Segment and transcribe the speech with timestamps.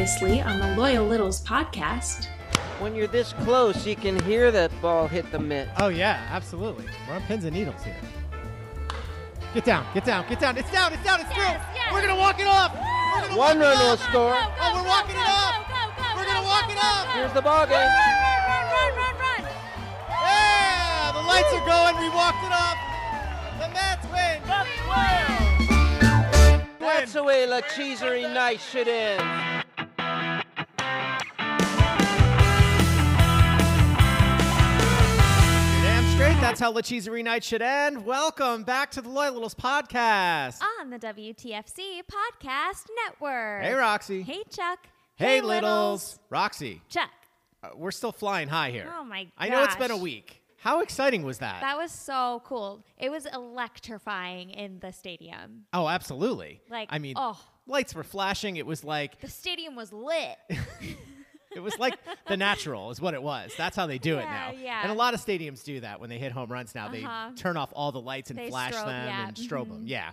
[0.00, 2.24] Previously on the Loyal Littles podcast.
[2.78, 5.68] When you're this close, you can hear that ball hit the mitt.
[5.76, 6.86] Oh yeah, absolutely.
[7.06, 7.98] We're on pins and needles here.
[9.52, 10.56] Get down, get down, get down.
[10.56, 11.44] It's down, it's down, it's through.
[11.44, 11.92] yes.
[11.92, 12.72] We're gonna walk it off.
[12.72, 14.02] We're gonna One run it will off.
[14.08, 14.40] score.
[14.40, 15.68] Oh, we're walking it off.
[16.16, 17.12] We're gonna walk it off.
[17.12, 17.76] Here's the ball game.
[17.76, 19.42] Run, run, run, run, run.
[19.44, 19.52] run.
[20.08, 22.00] Yeah, the lights are going.
[22.00, 22.78] We walked it off.
[23.60, 24.40] The Mets win.
[27.00, 29.59] That's the way La Cheesery night should end.
[36.40, 38.04] That's how La Cheesery night should end.
[38.06, 40.62] Welcome back to the Loyal Littles podcast.
[40.80, 43.62] On the WTFC Podcast Network.
[43.62, 44.22] Hey, Roxy.
[44.22, 44.78] Hey, Chuck.
[45.16, 46.18] Hey, Littles.
[46.30, 47.10] Roxy, Chuck.
[47.62, 48.90] uh, we're still flying high here.
[48.98, 49.32] Oh, my God.
[49.36, 50.40] I know it's been a week.
[50.56, 51.60] How exciting was that?
[51.60, 52.84] That was so cool.
[52.98, 55.66] It was electrifying in the stadium.
[55.74, 56.62] oh, absolutely.
[56.70, 57.38] Like, I mean, oh.
[57.66, 58.56] lights were flashing.
[58.56, 60.36] It was like The stadium was lit.
[61.54, 63.52] It was like the natural is what it was.
[63.56, 64.52] That's how they do it now.
[64.56, 64.80] yeah.
[64.82, 66.86] And a lot of stadiums do that when they hit home runs now.
[66.86, 67.30] Uh-huh.
[67.30, 69.26] They turn off all the lights and They flash strobe, them yeah.
[69.28, 69.70] and strobe Mhm.
[69.70, 69.82] them.
[69.86, 70.10] Yeah.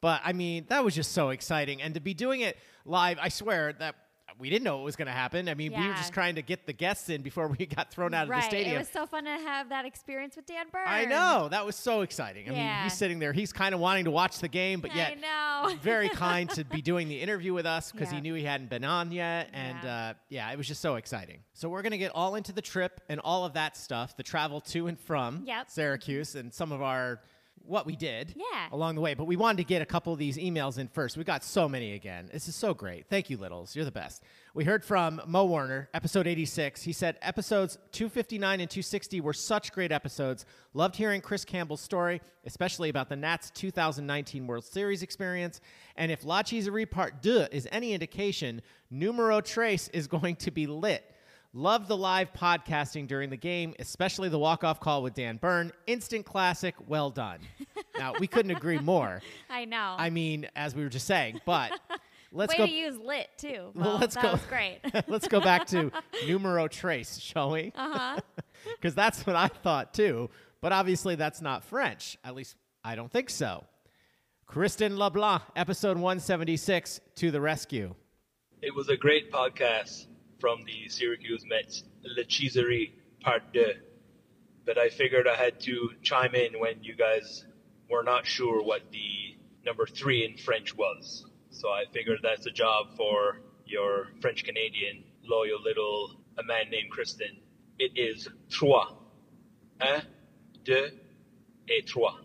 [0.00, 1.80] But I mean, that was just so exciting.
[1.82, 3.94] And to be doing it live, I swear that
[4.40, 5.48] we didn't know what was going to happen.
[5.48, 8.14] I mean, we were just trying to get the guests in before we got thrown
[8.14, 8.40] out of right.
[8.42, 8.76] the stadium.
[8.76, 10.84] It was so fun to have that experience with Dan Byrne.
[10.86, 11.48] I know.
[11.50, 12.48] That was so exciting.
[12.48, 13.32] I mean, he's sitting there.
[13.32, 15.74] He's kind of wanting to watch the game, but I yet know.
[15.82, 18.84] very kind to be doing the interview with us because he knew he hadn't been
[18.84, 19.50] on yet.
[19.52, 19.94] And Yeah.
[20.10, 21.40] uh, yeah, it was just so exciting.
[21.52, 24.22] So we're going to get all into the trip and all of that stuff, the
[24.22, 25.70] travel to and from Yep.
[25.70, 27.20] Syracuse and some of our
[27.66, 28.68] what we did Yeah.
[28.72, 29.14] along the way.
[29.14, 31.16] But we wanted to get a couple of these emails in first.
[31.16, 32.28] We got so many again.
[32.32, 33.06] This is so great.
[33.08, 33.76] Thank you, Littles.
[33.76, 34.22] You're the best.
[34.54, 36.82] We heard from Mo Warner, episode 86.
[36.82, 40.44] He said episodes 259 and 260 were such great episodes.
[40.74, 45.60] Loved hearing Chris Campbell's story, especially about the Nats 2019 World Series experience.
[45.96, 50.66] And if La Cheeserie Part 2 is any indication, Numero Trace is going to be
[50.66, 51.04] lit.
[51.52, 55.72] Loved the live podcasting during the game, especially the walk-off call with Dan Byrne.
[55.88, 56.76] Instant classic.
[56.86, 57.40] Well done.
[57.98, 59.20] now we couldn't agree more.
[59.48, 59.96] I know.
[59.98, 61.72] I mean, as we were just saying, but
[62.32, 62.66] let's Way go.
[62.66, 63.70] to use lit too.
[63.74, 64.32] Well, let's that go.
[64.32, 64.78] was great.
[65.08, 65.90] let's go back to
[66.24, 67.72] numero trace, shall we?
[67.74, 68.20] uh huh.
[68.76, 70.30] Because that's what I thought too.
[70.60, 72.16] But obviously, that's not French.
[72.22, 73.64] At least I don't think so.
[74.46, 77.94] Kristen LeBlanc, episode 176, to the rescue.
[78.62, 80.06] It was a great podcast
[80.40, 83.64] from the Syracuse Mets, Le Cheeserie Part 2.
[84.64, 87.44] But I figured I had to chime in when you guys
[87.90, 91.24] were not sure what the number three in French was.
[91.50, 96.90] So I figured that's a job for your French Canadian loyal little a man named
[96.90, 97.38] Kristen.
[97.78, 98.94] It is trois.
[99.80, 100.02] Un,
[100.64, 100.90] deux,
[101.68, 102.18] et trois.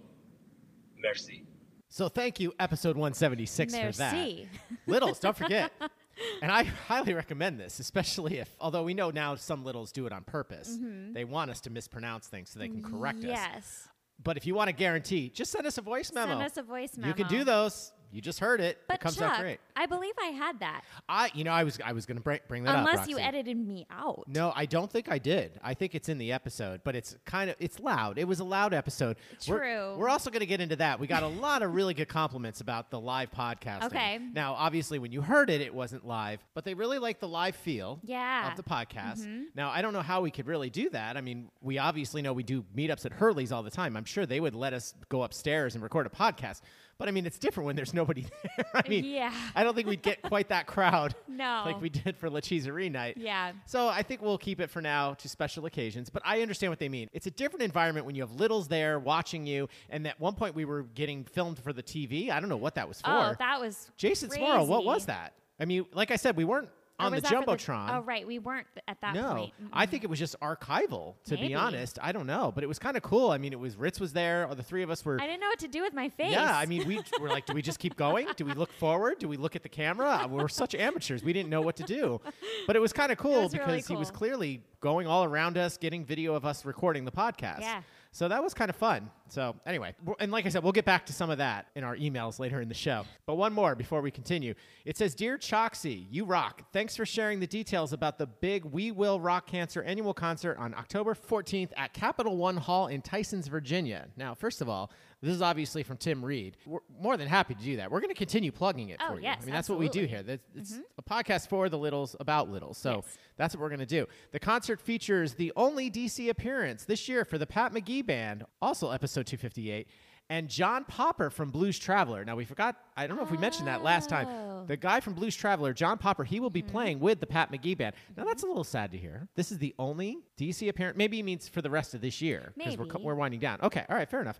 [0.98, 1.44] Merci.
[1.90, 4.14] So thank you, episode 176, for that.
[4.14, 4.50] Merci.
[4.86, 5.72] Littles, don't forget.
[6.42, 10.14] And I highly recommend this, especially if, although we know now some littles do it
[10.14, 11.14] on purpose, mm-hmm.
[11.14, 13.26] they want us to mispronounce things so they can correct us.
[13.26, 13.88] Yes.
[14.24, 16.34] But if you want a guarantee, just send us a voice memo.
[16.34, 17.08] Send us a voice memo.
[17.10, 17.92] You can do those.
[18.16, 18.80] You just heard it.
[18.88, 19.60] But it comes Chuck, out great.
[19.76, 20.84] I believe I had that.
[21.10, 22.88] I, you know, I was, I was going to bring, bring that up.
[22.88, 24.24] Unless you edited me out.
[24.28, 25.60] No, I don't think I did.
[25.62, 28.18] I think it's in the episode, but it's kind of it's loud.
[28.18, 29.18] It was a loud episode.
[29.48, 29.98] We're- True.
[29.98, 31.00] We're, also going to get into that.
[31.02, 33.84] We got a lot of really good compliments about the live podcast.
[33.84, 34.18] Okay.
[34.34, 37.58] Now, obviously, when you heard it, it wasn't live, but they really like the live
[37.58, 38.00] feel.
[38.04, 38.50] Yeah.
[38.50, 39.26] Of the podcast.
[39.26, 39.44] Mm-hmm.
[39.56, 41.18] Now, I don't know how we could really do that.
[41.18, 43.98] I mean, we obviously know we do meetups at Hurley's all the time.
[43.98, 46.62] I'm sure they would let us go upstairs and record a podcast.
[46.98, 48.26] But I mean, it's different when there's nobody
[48.58, 48.66] there.
[48.74, 49.34] I mean, Yeah.
[49.54, 51.64] I don't think we'd get quite that crowd No.
[51.66, 53.18] like we did for La Cheeserie night.
[53.18, 53.52] Yeah.
[53.66, 56.80] So I think we'll keep it for now to special occasions, but I understand what
[56.80, 57.10] they mean.
[57.12, 60.56] It's a different environment when you have littles there watching you, and at one point
[60.56, 62.30] we were getting filmed for the TV.
[62.30, 63.30] I don't know what that was oh, for.
[63.32, 64.44] Oh, that was Jason crazy.
[64.44, 65.34] What was that?
[65.60, 66.70] I mean, like I said, we weren't
[67.00, 67.98] on the was that for jumbotron.
[67.98, 68.26] oh, right.
[68.26, 69.54] We weren't at that no, point.
[69.74, 71.16] I think it was just archival.
[71.26, 71.50] To Maybe.
[71.50, 73.32] be honest, I don't know, but it was kind of cool.
[73.32, 75.20] I mean, it was Ritz was there, or the three of us were.
[75.22, 76.32] I didn't know what to do with my face.
[76.32, 78.28] Yeah, I mean, we were like, do we just keep going?
[78.38, 79.20] Do we look forward?
[79.20, 80.22] Do we look at the camera?
[80.24, 81.24] Uh, We're such amateurs.
[81.24, 82.22] We didn't know what to do.
[82.68, 85.78] But it was kind of cool because really he was clearly going all around us,
[85.78, 87.62] getting video of us recording the podcast.
[87.62, 87.82] Yeah.
[88.16, 89.12] So that was kind of fun.
[89.28, 91.98] So anyway, and like I said, we'll get back to some of that in our
[91.98, 93.04] emails later in the show.
[93.26, 94.54] But one more before we continue.
[94.86, 96.64] It says, "Dear Choxy, you rock.
[96.72, 100.74] Thanks for sharing the details about the big We Will Rock Cancer annual concert on
[100.76, 104.92] October 14th at Capital One Hall in Tysons, Virginia." Now, first of all,
[105.26, 106.58] this is obviously from Tim Reed.
[106.66, 107.92] We're more than happy to do that.
[107.92, 109.24] We're going to continue plugging it Oh, for you.
[109.24, 110.22] yes, I mean, that's what we do here.
[110.22, 110.82] That's- It's mm-hmm.
[110.98, 112.78] a podcast for the littles about littles.
[112.78, 113.18] So Yes.
[113.36, 114.08] that's what we're going to do.
[114.32, 118.92] The concert features the only DC appearance this year for the Pat McGee Band, also
[118.92, 119.88] episode 258,
[120.30, 122.26] and John Popper from Blues Traveler.
[122.26, 124.28] Now, we forgot, I don't know if we mentioned that last time.
[124.28, 124.66] Oh.
[124.66, 126.72] The guy from Blues Traveler, John Popper, he will be mm-hmm.
[126.72, 127.96] playing with the Pat McGee band.
[128.18, 128.52] Now that's a mm-hmm.
[128.52, 129.28] little sad to hear.
[129.36, 130.98] This is the only DC apparent.
[130.98, 133.60] Maybe he means for the rest of this year because we're, we're winding down.
[133.62, 134.40] Okay, all right, fair enough.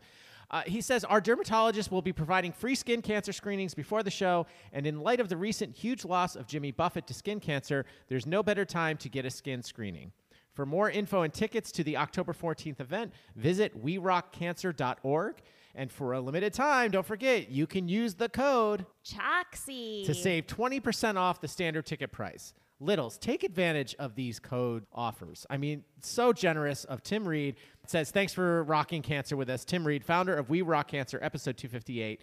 [0.52, 4.46] Uh, he says our dermatologist will be providing free skin cancer screenings before the show,
[4.72, 8.26] and in light of the recent huge loss of Jimmy Buffett to skin cancer, there's
[8.26, 10.12] no better time to get a skin screening.
[10.54, 15.36] For more info and tickets to the October 14th event, visit werockcancer.org.
[15.78, 20.06] And for a limited time, don't forget, you can use the code Choxy.
[20.06, 22.54] to save 20% off the standard ticket price.
[22.82, 25.46] Littles, take advantage of these code offers.
[25.50, 27.56] I mean, so generous of Tim Reed.
[27.84, 29.64] It says, Thanks for rocking cancer with us.
[29.64, 32.22] Tim Reed, founder of We Rock Cancer, episode 258.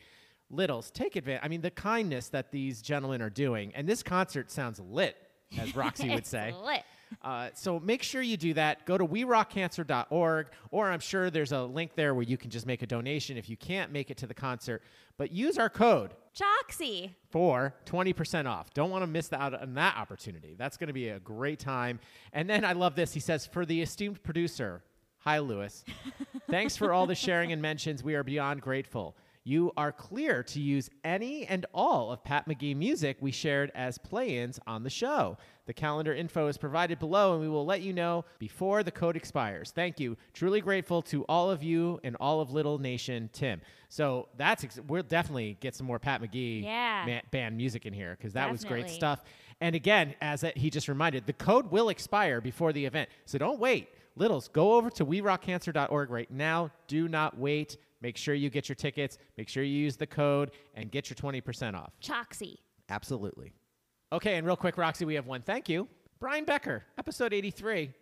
[0.50, 1.40] Littles, take advantage.
[1.42, 3.72] I mean, the kindness that these gentlemen are doing.
[3.74, 5.16] And this concert sounds lit,
[5.58, 6.52] as Roxy would say.
[6.62, 6.82] lit.
[7.20, 8.86] Uh, so make sure you do that.
[8.86, 12.82] Go to werockcancer.org, or I'm sure there's a link there where you can just make
[12.82, 14.82] a donation if you can't make it to the concert.
[15.18, 17.14] But use our code Choxy.
[17.30, 18.72] for 20% off.
[18.72, 20.54] Don't want to miss out on that opportunity.
[20.56, 22.00] That's going to be a great time.
[22.32, 23.12] And then I love this.
[23.12, 24.82] He says, For the esteemed producer,
[25.18, 25.84] hi, Lewis.
[26.50, 28.02] Thanks for all the sharing and mentions.
[28.02, 29.16] We are beyond grateful.
[29.44, 33.98] You are clear to use any and all of Pat McGee music we shared as
[33.98, 35.36] play ins on the show.
[35.66, 39.16] The calendar info is provided below, and we will let you know before the code
[39.16, 39.70] expires.
[39.70, 40.16] Thank you.
[40.32, 43.60] Truly grateful to all of you and all of Little Nation, Tim.
[43.88, 47.04] So that's ex- we'll definitely get some more Pat McGee Yeah.
[47.06, 49.22] ma- band music in here because that was great stuff.
[49.60, 53.08] And again, as he just reminded, the code will expire before the event.
[53.26, 53.88] So don't wait.
[54.16, 56.70] Littles, go over to werockcancer.org right now.
[56.88, 57.76] Do not wait.
[58.00, 59.16] Make sure you get your tickets.
[59.38, 61.92] Make sure you use the code and get your 20% off.
[62.02, 62.56] Choxy.
[62.88, 63.52] Absolutely.
[64.12, 65.88] Okay, and real quick, Roxy, we have one thank you.
[66.20, 67.92] Brian Becker, episode 83.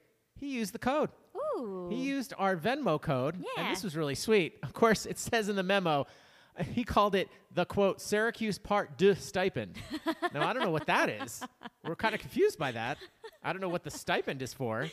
[0.40, 1.10] He used the code.
[1.36, 1.86] Ooh.
[1.88, 4.58] He used our Venmo code, and this was really sweet.
[4.64, 6.08] Of course, it says in the memo,
[6.72, 9.78] he called it the quote Syracuse Part Deux stipend.
[10.34, 11.44] now I don't know what that is.
[11.84, 12.98] We're kind of confused by that.
[13.44, 14.88] I don't know what the stipend is for.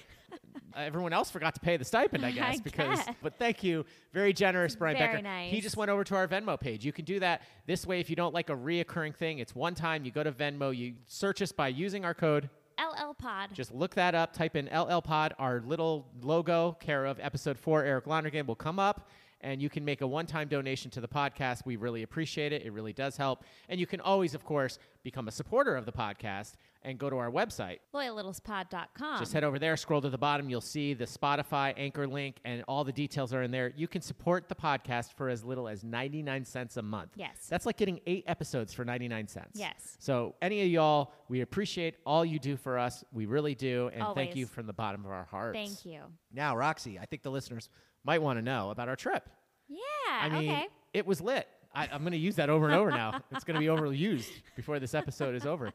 [0.76, 2.58] Uh, everyone else forgot to pay the stipend, I guess.
[2.58, 3.16] I because, guess.
[3.22, 5.40] but thank you, very generous, Brian Very Becker.
[5.50, 6.86] He just went over to our Venmo page.
[6.86, 9.40] You can do that this way if you don't like a reoccurring thing.
[9.40, 10.06] It's one time.
[10.06, 12.50] You go to Venmo, you search us by using our code
[12.80, 13.50] LL Pod.
[13.54, 17.84] just look that up, type in LL Pod, our little logo, care of episode four,
[17.84, 19.10] Eric Londergan, will come up,
[19.42, 21.66] and you can make a one time donation to the podcast.
[21.66, 22.64] We really appreciate it.
[22.64, 23.44] It really does help.
[23.70, 26.54] And you can always, of course, become a supporter of the podcast
[26.88, 27.80] and go to our website.
[27.94, 29.20] LoyalLittlesPod.com.
[29.20, 30.50] Just head over there, scroll to the bottom.
[30.50, 33.74] You'll see the Spotify anchor link, and all the details are in there.
[33.76, 37.12] You can support the podcast for as little as 99 cents a month.
[37.18, 37.48] Yes.
[37.50, 39.52] That's like getting eight episodes for 99 cents.
[39.56, 39.98] Yes.
[40.00, 43.04] So, any of y'all, we appreciate all you do for us.
[43.12, 43.92] We really do.
[43.94, 45.58] And thank you from the bottom of our hearts.
[45.58, 46.04] Thank you.
[46.34, 47.70] Now, Roxy, I think the listeners
[48.06, 49.28] might want to know about our trip.
[49.68, 49.78] Yeah.
[50.10, 50.68] I mean, okay.
[50.94, 51.50] it was lit.
[51.78, 53.22] I, I'm going to use that over and over now.
[53.32, 55.72] It's going to be overused before this episode is over.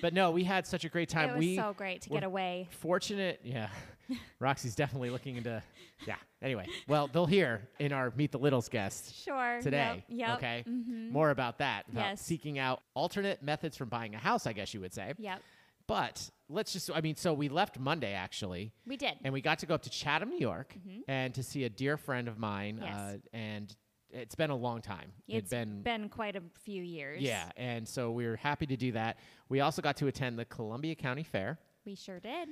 [0.00, 1.30] But no, we had such a great time.
[1.30, 2.68] It was we so great to get away.
[2.80, 3.68] Fortunate, yeah.
[4.40, 5.62] Roxy's definitely looking into,
[6.06, 6.16] yeah.
[6.42, 9.60] Anyway, well, they'll hear in our Meet the Littles guest Sure.
[9.62, 10.04] today.
[10.08, 10.28] Yep.
[10.28, 10.36] yep.
[10.38, 10.64] Okay.
[10.68, 11.10] mhm.
[11.10, 11.84] More about that.
[11.90, 12.22] About Yes.
[12.22, 15.12] seeking out alternate methods from buying a house, I guess you would say.
[15.18, 15.40] Yep.
[15.86, 19.14] But let's just, I mean, so we left Monday actually, We did.
[19.24, 20.74] and we got to go up to Chatham, New York,
[21.08, 22.76] and to see a dear friend of mine.
[22.76, 22.84] Mm-hmm.
[22.86, 22.94] Yes.
[22.96, 23.76] Uh, and
[24.12, 25.12] it's been a long time.
[25.28, 27.20] It's been been quite a few years.
[27.22, 29.18] yeah, and so we were happy to do that.
[29.48, 31.58] We also got to attend the Columbia County Fair.
[31.84, 32.48] We sure did.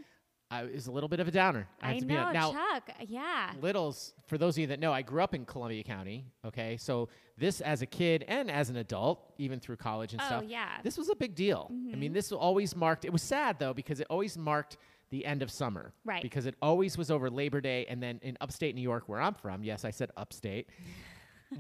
[0.52, 1.68] It was a little bit of a downer.
[1.80, 2.32] I, I to be know.
[2.32, 2.90] Now, Chuck.
[3.06, 3.52] Yeah.
[3.60, 6.24] Littles, for those of you that know, I grew up in Columbia County.
[6.44, 7.08] Okay, so
[7.38, 10.78] this as a kid and as an adult, even through college and Oh, stuff, yeah.
[10.82, 11.68] this was a big deal.
[11.70, 12.00] I Mm-hmm.
[12.00, 13.04] mean, this always marked.
[13.04, 14.76] It was sad though because it always marked
[15.10, 16.20] the end of summer, Right.
[16.22, 19.34] Because it always was over Labor Day, and then in upstate New York, where I'm
[19.34, 20.68] from, yes, I said upstate.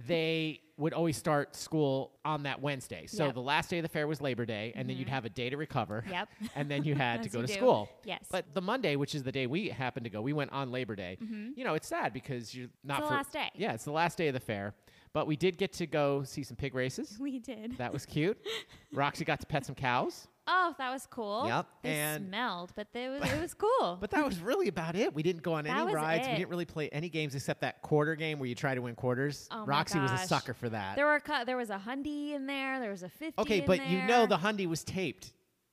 [0.06, 3.06] They would always start school on that Wednesday.
[3.06, 3.34] So Yep.
[3.34, 5.14] the last day of the fair was Labor Day, and then you'd mm-hmm.
[5.14, 6.04] have a day to recover.
[6.08, 6.28] Yep.
[6.54, 7.52] And then you had to go to do.
[7.52, 7.88] school.
[8.04, 8.24] Yes.
[8.30, 10.96] But the Monday, which is the day we happened to go, we went on Labor
[10.96, 11.18] Day.
[11.22, 11.50] Mm-hmm.
[11.56, 13.50] You know, it's sad because you're not the for last day.
[13.54, 14.74] Yeah, it's the last day of the fair.
[15.12, 17.18] But we did get to go see some pig races.
[17.20, 17.76] We did.
[17.78, 18.38] That was cute.
[18.92, 20.28] Roxy got to pet some cows.
[20.52, 21.44] Oh, that was cool.
[21.46, 23.96] Yep, They and- smelled, but they was, it was cool.
[24.00, 25.14] But that was really about it.
[25.14, 26.26] We didn't go on That any was rides.
[26.26, 26.36] We it.
[26.38, 29.48] didn't really play any games except that quarter game where you try to win quarters.
[29.52, 30.26] Oh my Roxy was a gosh.
[30.26, 30.96] sucker for that.
[30.96, 32.80] there were there was a hundy in there.
[32.80, 33.40] There was a fifty.
[33.40, 34.26] okay, in but you know there.
[34.26, 35.32] the hundy was taped.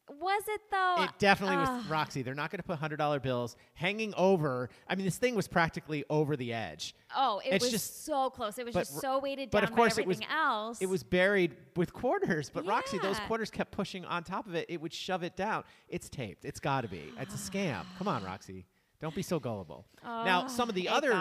[0.10, 0.96] Was it though?
[1.04, 2.22] It definitely was Roxy.
[2.22, 4.70] They're not going to put hundred dollar bills hanging over.
[4.88, 6.96] I mean, this thing was practically over the edge.
[7.16, 8.58] Oh, it It's was just- so close.
[8.58, 10.82] It was just so weighted down but of course by it was- else.
[10.82, 14.66] It was buried with quarters, but Roxy, those quarters kept pushing on top of it.
[14.70, 15.64] It would shove it down.
[15.90, 16.46] It's taped.
[16.46, 17.12] It's got to be.
[17.20, 17.84] It's a scam.
[17.98, 18.66] Come on, Roxy.
[19.00, 19.86] Don't be so gullible.
[20.04, 21.14] now, Oh, some of the other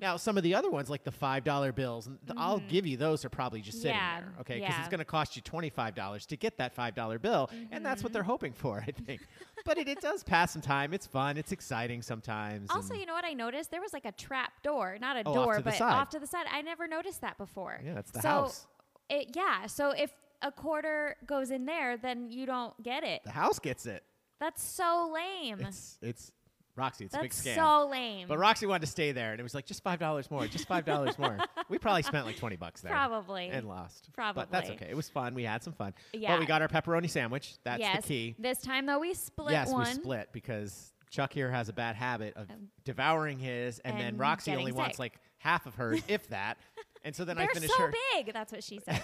[0.00, 2.86] now some of the other ones, like the five dollar bills, and th- I'll give
[2.86, 4.14] you those are probably just sitting Mm-hmm.
[4.16, 4.60] Yeah, there, okay?
[4.60, 7.50] Because it's going to cost you twenty five dollars to get that five dollar bill,
[7.70, 8.04] and that's Mm-hmm.
[8.06, 9.20] what they're hoping for, I think.
[9.66, 10.94] but it, it does pass some time.
[10.94, 11.36] It's fun.
[11.36, 12.70] It's exciting sometimes.
[12.70, 13.70] Also, you know what I noticed?
[13.70, 15.92] There was like a trap door, not a Oh, door, the but side.
[15.92, 16.46] off to the side.
[16.50, 17.78] I never noticed that before.
[17.84, 18.66] Yeah, that's the so house.
[19.10, 19.66] It, yeah.
[19.66, 23.22] So if a quarter goes in there, then you don't get it.
[23.24, 24.02] the house gets it.
[24.40, 25.58] That's so lame.
[25.60, 26.30] It's it's
[26.78, 27.04] Roxy.
[27.04, 27.54] It's a big That's scam.
[27.56, 28.28] so lame.
[28.28, 30.68] But Roxy wanted to stay there, and it was like just five dollars more, just
[30.68, 31.38] five dollars more.
[31.68, 33.50] We probably spent like twenty bucks there, Probably.
[33.50, 34.08] and lost.
[34.14, 34.40] Probably.
[34.40, 34.86] but that's okay.
[34.88, 35.34] It was fun.
[35.34, 35.92] We had some fun.
[36.14, 36.32] Yeah.
[36.32, 37.56] But we got our pepperoni sandwich.
[37.62, 38.02] That's yes.
[38.02, 38.34] the key.
[38.38, 39.86] This time though, we split yes, one.
[39.86, 42.48] we split because Chuck here has a bad habit of
[42.84, 45.00] devouring his, and, then and Roxy getting only wants sick.
[45.00, 46.58] like half of hers, if that.
[47.08, 47.94] And so then I They're finish so her.
[48.14, 48.34] big.
[48.34, 49.02] That's what she said.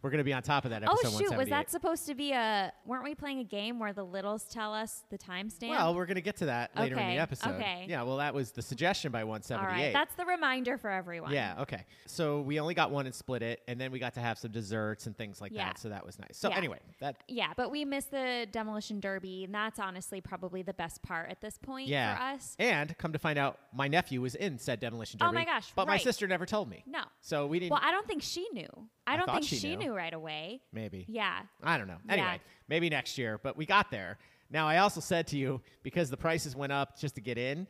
[0.00, 1.18] We're gonna be on top of that oh episode.
[1.18, 2.72] shoot, was that supposed to be a?
[2.86, 5.68] Weren't we playing a game where the littles tell us the timestamp?
[5.68, 7.50] Well, we're gonna get to that later in the episode.
[7.56, 7.84] okay.
[7.86, 8.02] Yeah.
[8.04, 9.84] Well, that was the suggestion by 178.
[9.84, 9.92] right.
[9.92, 11.32] That's the reminder for everyone.
[11.32, 11.84] Yeah, okay.
[12.06, 14.52] So we only got one and split it, and then we got to have some
[14.52, 15.66] desserts and things like Yeah.
[15.66, 15.78] that.
[15.78, 16.38] So that was nice.
[16.38, 16.56] So Yeah.
[16.56, 21.02] anyway, that Yeah, but we missed the demolition derby, and that's honestly probably the best
[21.02, 22.16] part at this point yeah.
[22.16, 22.56] for us.
[22.58, 25.28] And come to find out, my nephew was in said demolition derby.
[25.28, 26.82] Oh my gosh, But my sister never told me.
[26.86, 27.01] No.
[27.20, 27.72] So we didn't.
[27.72, 28.68] Well, I don't think she knew.
[29.06, 29.86] I I don't think she she, knew.
[29.88, 30.60] knew right away.
[30.72, 31.04] maybe.
[31.08, 31.40] Yeah.
[31.62, 31.98] I don't know.
[32.06, 32.12] Yeah.
[32.12, 33.38] Anyway, maybe next year.
[33.42, 34.18] But we got there.
[34.50, 37.66] Now I also said to you because the prices went up just to get in.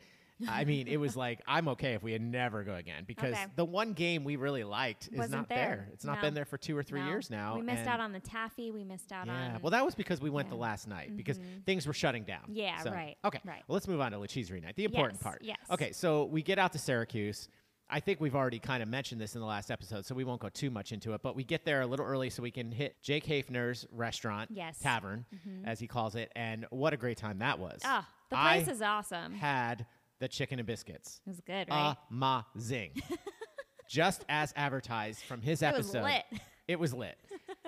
[0.49, 3.45] I mean, it was like I'm okay if we had never go again because Okay.
[3.55, 5.87] the one game we really liked is Wasn't not there.
[5.93, 6.21] It's not No.
[6.21, 7.07] been there for two or three No.
[7.07, 7.55] years now.
[7.55, 8.69] We missed out on the taffy.
[8.71, 9.61] We missed out Yeah, on.
[9.61, 11.61] well, that was because we went the last night because mm-hmm.
[11.65, 12.43] things were shutting down.
[12.49, 13.63] Yeah, So- right, Okay, right.
[13.67, 15.41] Well, let's move on to La Cheeserie night, the important Yes, part.
[15.43, 15.57] yes.
[15.71, 17.47] Okay, so we get out to Syracuse.
[17.93, 20.41] I think we've already kind of mentioned this in the last episode, so we won't
[20.41, 21.21] go too much into it.
[21.21, 24.77] But we get there a little early so we can hit Jake Hafner's restaurant, Yes.
[24.77, 24.83] Mm-hmm.
[24.83, 25.25] tavern,
[25.63, 27.81] as he calls it, and what a great time that was.
[27.85, 29.35] Ah, the I place is awesome.
[29.35, 29.85] had
[30.19, 31.21] the chicken and biscuits.
[31.25, 31.95] It was good, right?
[32.11, 32.93] Amazing.
[33.87, 35.99] Just as advertised from his episode.
[35.99, 36.31] It was episode.
[36.31, 36.41] lit.
[36.67, 37.17] It was lit.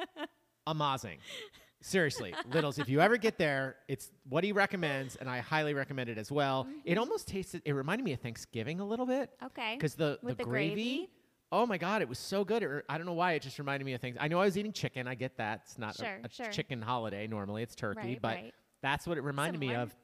[0.67, 1.19] Amazing.
[1.89, 6.09] Seriously, Littles, if you ever get there, it's what he recommends, and I highly recommend
[6.09, 6.63] it as well.
[6.63, 6.79] Mm-hmm.
[6.83, 9.29] It almost tasted, it reminded me of Thanksgiving a little bit.
[9.43, 9.75] Okay.
[9.75, 11.09] Because the, With the, the gravy, gravy?
[11.51, 12.63] oh my God, it was so good.
[12.63, 14.17] Re- I don't know why, it just reminded me of things.
[14.19, 15.07] I know I was eating chicken.
[15.07, 15.61] I get that.
[15.65, 16.45] It's not a- Sure, a, sure.
[16.51, 17.27] chicken holiday.
[17.27, 18.53] Normally it's turkey, Right, but right.
[18.81, 19.83] that's what it reminded me Similar.
[19.83, 19.95] of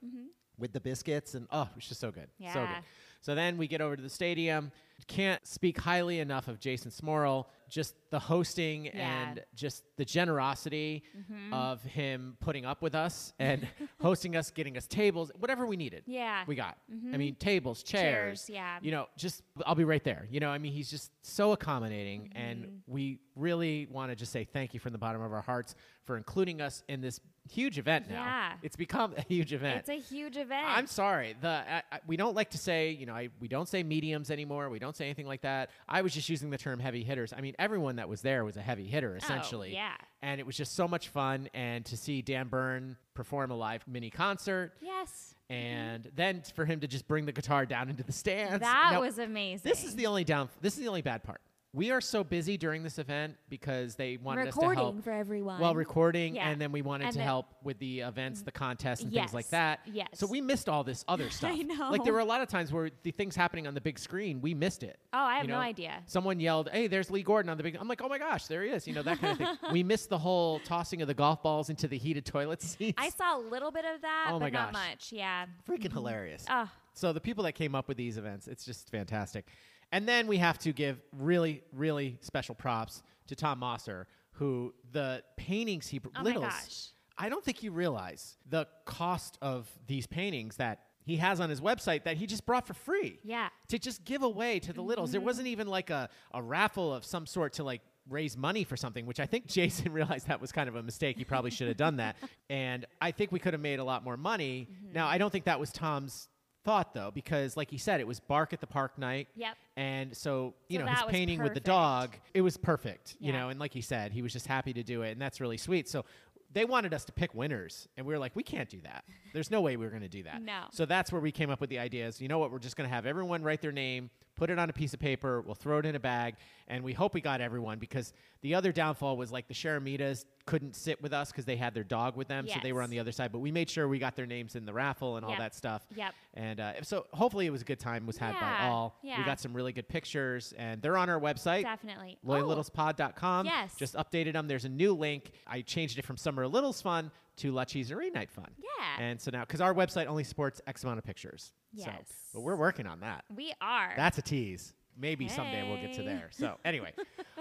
[0.59, 2.27] with the biscuits and oh, it's just so good.
[2.53, 2.83] So good.
[3.21, 4.71] So then we get over to the stadium.
[5.08, 7.46] Can't speak highly enough of Jason Smorol.
[7.70, 8.91] Just the hosting Yeah.
[9.29, 11.53] and just the generosity Mm-hmm.
[11.53, 13.65] of him putting up with us and
[14.01, 16.03] hosting us, getting us tables, whatever we needed.
[16.05, 16.43] Yeah.
[16.48, 16.77] We got.
[17.13, 18.46] I mean, tables, chairs.
[18.46, 18.77] Chairs, yeah.
[18.81, 20.27] You know, just I'll be right there.
[20.29, 22.38] You know, I mean, he's just so accommodating, Mm-hmm.
[22.38, 25.74] and we really want to just say thank you from the bottom of our hearts
[26.03, 28.24] for including us in this huge event now.
[28.24, 28.53] Yeah.
[28.62, 29.79] It's become a huge event.
[29.79, 30.65] It's a huge event.
[30.67, 31.36] I'm sorry.
[31.41, 34.29] The I, I, we don't like to say, you know, I, we don't say mediums
[34.31, 34.70] anymore.
[34.70, 35.69] We don't say anything like that.
[35.88, 37.33] I was just using the term heavy hitters.
[37.36, 39.71] I mean, everyone that was there was a heavy hitter oh, essentially.
[39.71, 39.95] Oh, yeah.
[40.21, 43.88] And it was just so much fun and to see Dan Byrne perform a live
[43.88, 45.36] mini concert yes.
[45.51, 45.53] Mm-hmm.
[45.53, 48.60] and then for him to just bring the guitar down into the stands.
[48.60, 49.69] That Now, was amazing.
[49.69, 51.41] This is the only down this is the only bad part.
[51.73, 54.69] We are so busy during this event because they wanted us to help.
[54.75, 55.61] recording for everyone.
[55.61, 56.49] well, recording, Yeah.
[56.49, 59.33] and then we wanted And to the- help with the events, the contests, and things
[59.33, 59.79] like that.
[59.85, 60.09] yes.
[60.15, 61.51] So we missed all this other stuff.
[61.53, 61.89] I know.
[61.89, 64.41] Like there were a lot of times where the things happening on the big screen,
[64.41, 64.99] we missed it.
[65.13, 66.03] Oh, I have You no idea.
[66.07, 68.63] Someone yelled, "Hey, there's Lee Gordon on the big." I'm like, "Oh my gosh, there
[68.63, 69.57] he is!" You know that kind of thing.
[69.71, 73.01] we missed the whole tossing of the golf balls into the heated toilet seats.
[73.01, 74.89] I saw a little bit of that, Oh my but not gosh.
[74.89, 75.13] much.
[75.13, 75.45] Yeah.
[75.65, 76.45] freaking hilarious.
[76.49, 79.45] Oh, So the people that came up with these events, it's just fantastic.
[79.91, 85.24] And then we have to give really, really special props to Tom Mosser, who the
[85.38, 86.45] paintings he Oh my littles.
[86.45, 86.88] gosh.
[87.17, 91.62] I don't think you realize the cost of these paintings that he has on his
[91.62, 93.19] website that he just brought for free.
[93.24, 93.50] Yeah.
[93.69, 95.12] To just give away to the littles.
[95.12, 95.25] There mm-hmm.
[95.25, 99.05] wasn't even like a, a raffle of some sort to like raise money for something,
[99.05, 101.17] which I think Jason realized that was kind of a mistake.
[101.17, 102.15] He probably should have done that.
[102.50, 104.67] And I think we could have made a lot more money.
[104.69, 104.91] Mm-hmm.
[104.91, 106.27] Now, I don't think that was Tom's
[106.63, 109.27] thought though, because like he said, it was bark at the park night.
[109.36, 109.56] Yep.
[109.77, 113.50] And so, you So know, his painting with the dog, it was perfect, you know,
[113.50, 115.12] and like he said, he was just happy to do it.
[115.12, 115.89] And that's really sweet.
[115.89, 116.06] So
[116.53, 117.88] they wanted us to pick winners.
[117.96, 119.06] And we were like, we can't do that.
[119.34, 120.41] There's no way we are going to do that.
[120.41, 120.63] No.
[120.72, 122.20] So that's where we came up with the ideas.
[122.20, 122.51] You know what?
[122.51, 125.00] We're just going to have everyone write their name, put it on a piece of
[125.00, 126.35] paper, we'll throw it in a bag,
[126.67, 130.75] and we hope we got everyone because the other downfall was like the Sharamitas couldn't
[130.75, 133.00] sit with us because they had their dog with them, so they were on the
[133.00, 133.31] other side.
[133.31, 135.85] But we made sure we got their names in the raffle and all that stuff.
[135.95, 136.13] Yep.
[136.33, 138.97] And uh, so hopefully it was a good time was had by all.
[139.03, 139.17] Yeah.
[139.19, 141.63] We got some really good pictures, and they're on our website.
[141.63, 142.17] Definitely.
[142.25, 143.45] LoyalLittlesPod.com.
[143.45, 143.75] Yes.
[143.75, 144.47] Just updated them.
[144.47, 145.31] There's a new link.
[145.45, 147.11] I changed it from Summer Littles Fun
[147.41, 148.48] to La Cheeserie Night Fun.
[148.57, 149.03] Yeah.
[149.03, 151.53] And so now, because our website only supports X amount of pictures.
[151.77, 152.05] So, Yes.
[152.33, 153.24] but we're working on that.
[153.36, 153.93] We are.
[153.95, 154.74] That's a tease.
[155.00, 156.27] Maybe someday we'll get to there.
[156.31, 156.93] So anyway,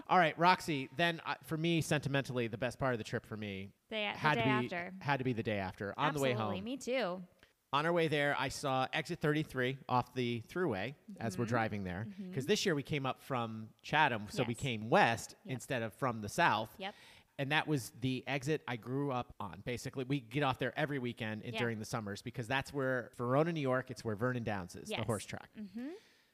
[0.08, 0.88] all right, Roxy.
[0.96, 4.34] Then uh, for me, sentimentally, the best part of the trip for me Day- had
[4.36, 4.92] to be after.
[5.00, 5.92] had to be the day after.
[5.98, 6.34] On Absolutely.
[6.34, 7.20] the way home, Me too.
[7.72, 11.42] on our way there, I saw exit 33 off the throughway as Mm-hmm.
[11.42, 12.06] we're driving there.
[12.28, 15.52] Because this year we came up from Chatham, so we came west Yep.
[15.54, 16.70] instead of from the south.
[16.78, 16.94] Yep.
[17.40, 19.62] And that was the exit I grew up on.
[19.64, 21.58] Basically, we get off there every weekend Yeah.
[21.58, 24.96] during the summers because that's where Verona, New York, it's where Vernon Downs is, the
[25.04, 25.48] horse track.
[25.58, 25.88] Mm-hmm.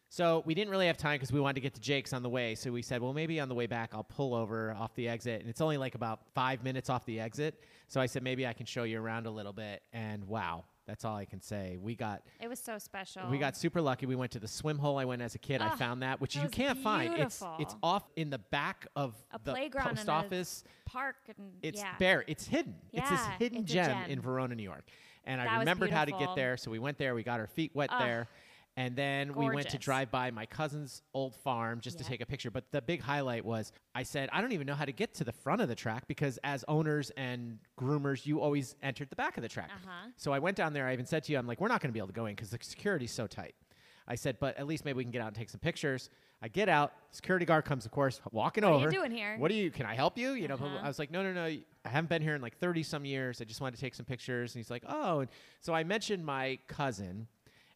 [0.09, 2.29] So we didn't really have time because we wanted to get to Jake's on the
[2.29, 2.57] way.
[2.57, 5.43] So we said, well, maybe on the way back, I'll pull over off the exit.
[5.43, 7.63] And it's only like about five minutes off the exit.
[7.87, 9.83] So I said, maybe I can show you around a little bit.
[9.93, 11.77] And wow, that's all I can say.
[11.81, 13.23] We got It was so special.
[13.31, 14.07] we got super lucky.
[14.07, 15.61] We went to the swim hole I went as a kid.
[15.61, 17.13] I Ah, found that, which that you was can't find.
[17.15, 17.79] It's it's beautiful.
[17.83, 20.65] off in the back of a the playground post and a office.
[20.85, 21.97] park and It's yeah.
[21.99, 22.25] bare.
[22.27, 22.77] It's hidden.
[22.93, 24.21] it's this Yeah, hidden it's a gem, in.
[24.21, 24.89] Verona, New York.
[25.25, 26.37] And That I was remembered how to get beautiful.
[26.37, 27.15] there, so we went there.
[27.17, 28.29] We got our feet wet there.
[28.79, 32.27] And then we went to drive by my cousin's old farm just to take a
[32.27, 32.51] picture.
[32.51, 35.25] But the big highlight was I said, I don't even know how to get to
[35.25, 39.39] the front of the track because as owners and groomers, you always entered the back
[39.39, 39.71] of the track.
[39.75, 40.11] Uh-huh.
[40.19, 40.87] So I went down there.
[40.87, 42.27] I even said to you, I'm like, we're not going to be able to go
[42.27, 43.55] in because the security's so tight.
[44.09, 46.11] I said, but at least maybe we can get out and take some pictures.
[46.43, 46.93] I get out.
[47.11, 48.75] Security guard comes, of course, walking over.
[48.75, 49.37] What are you doing here?
[49.39, 49.71] What do you?
[49.71, 50.33] Can I help you?
[50.33, 50.79] You know, Uh-huh.
[50.83, 51.45] I was like, no, no, no.
[51.47, 53.41] I haven't been here in like 30 some years.
[53.41, 54.55] I just wanted to take some pictures.
[54.55, 55.21] And he's like, oh.
[55.21, 55.31] And
[55.61, 57.27] so I mentioned my cousin,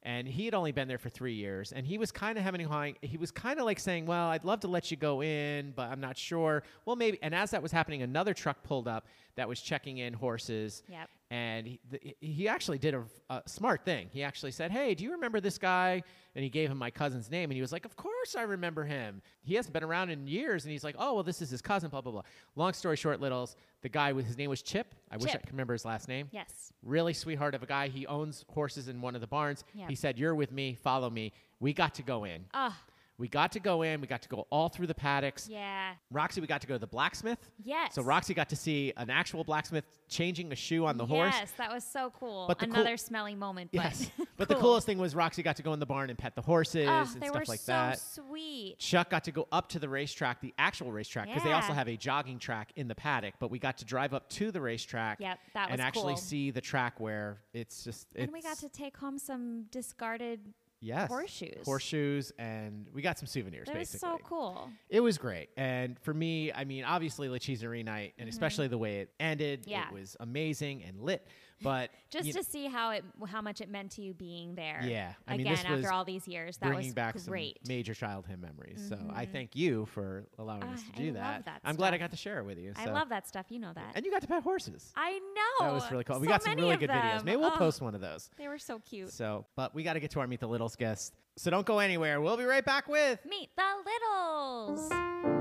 [0.02, 2.96] and he had only been there for three years, and he was kind of having
[3.02, 5.90] he was kind of like saying, well, I'd love to let you go in, but
[5.90, 6.62] I'm not sure.
[6.86, 7.18] Well, maybe.
[7.22, 10.82] And as that was happening, another truck pulled up that was checking in horses.
[10.88, 11.08] Yep.
[11.32, 14.08] And he, th- he actually did a, a smart thing.
[14.12, 16.02] He actually said, Hey, do you remember this guy?
[16.34, 17.50] And he gave him my cousin's name.
[17.50, 19.22] And he was like, Of course I remember him.
[19.42, 20.64] He hasn't been around in years.
[20.64, 22.22] And he's like, Oh, well, this is his cousin, blah, blah, blah.
[22.56, 24.92] Long story short, Littles, the guy, with his name was Chip.
[25.10, 25.42] I wish I Chip.
[25.42, 26.28] could remember his last name.
[26.32, 26.72] Yes.
[26.82, 27.86] Really sweetheart of a guy.
[27.88, 29.62] He owns horses in one of the barns.
[29.72, 29.86] Yeah.
[29.88, 31.32] He said, You're with me, follow me.
[31.60, 32.44] We got to go in.
[32.54, 32.74] Oh,
[33.20, 34.00] We got to go in.
[34.00, 35.48] We got to go all through the paddocks.
[35.48, 35.92] yeah.
[36.10, 37.38] Roxy, we got to go to the blacksmith.
[37.62, 37.94] Yes.
[37.94, 41.34] So Roxy got to see an actual blacksmith changing a shoe on the horse.
[41.38, 42.46] Yes, that was so cool.
[42.48, 43.70] But cool- Another smelly moment.
[43.72, 44.10] But Yes.
[44.40, 46.40] But the coolest thing was Roxy got to go in the barn and pet the
[46.40, 48.00] horses Oh, and they stuff were like so that.
[48.00, 48.76] sweet.
[48.78, 51.88] Chuck got to go up to the racetrack, the actual racetrack, because they also have
[51.88, 53.34] a jogging track in the paddock.
[53.38, 56.22] But we got to drive up to the racetrack Yep, that was and actually cool.
[56.22, 58.06] see the track where it's just.
[58.14, 60.40] It's, And we got to take home some discarded.
[60.80, 61.64] Yes, horseshoes.
[61.64, 63.66] horseshoes, and we got some souvenirs.
[63.66, 64.70] That was basically, so cool.
[64.88, 65.50] It was great.
[65.56, 69.62] And for me, I mean, obviously La Cheeserie night, and especially the way it ended,
[69.62, 69.70] Mm-hmm.
[69.70, 69.88] Yeah.
[69.88, 71.26] it was amazing and lit.
[71.62, 74.80] But Just to see how it, how much it meant to you being there.
[74.84, 77.58] Yeah, I mean, Again, after all these years, that bringing was back great.
[77.64, 78.84] some major childhood memories.
[78.88, 79.32] So I Mhm.
[79.32, 81.34] thank you for allowing us Ah, to do I that.
[81.36, 82.72] love that I'm glad I got to share it with you.
[82.76, 83.46] I love that stuff.
[83.50, 83.92] You know that.
[83.94, 84.92] And you got to pet horses.
[84.96, 85.66] I know.
[85.66, 86.18] that was really cool.
[86.20, 87.24] we got some really good videos.
[87.24, 88.30] Maybe we'll Oh, post one of those.
[88.36, 89.12] They were so cute.
[89.12, 91.14] So, but we got to get to our Meet the Littles guest.
[91.36, 92.20] So don't go anywhere.
[92.20, 93.18] We'll be right back with.
[93.24, 95.39] Meet the Littles.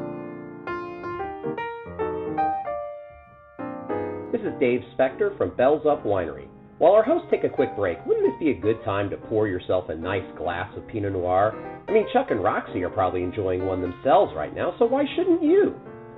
[4.39, 6.47] This is Dave Specter from Bells Up Winery.
[6.77, 9.49] While our hosts take a quick break, wouldn't this be a good time to pour
[9.49, 11.51] yourself a nice glass of Pinot Noir?
[11.89, 15.43] I mean, Chuck and Roxy are probably enjoying one themselves right now, so why shouldn't
[15.43, 15.75] you?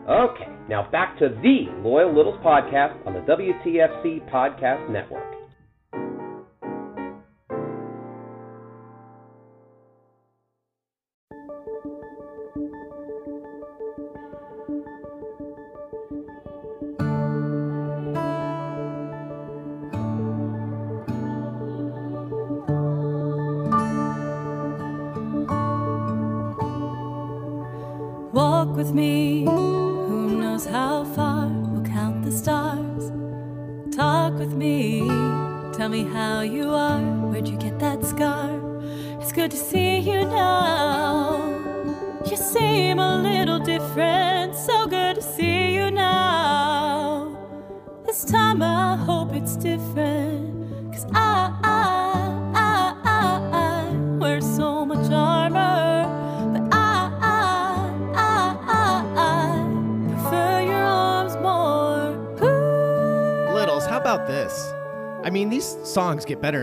[0.07, 5.40] Okay, now back to the Loyal Littles podcast on the WTFC Podcast Network.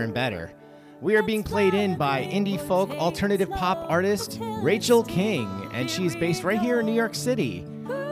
[0.09, 0.51] And better.
[1.01, 6.05] We are being played in by indie folk alternative pop artist Rachel King, and she
[6.05, 7.63] is based right here in New York City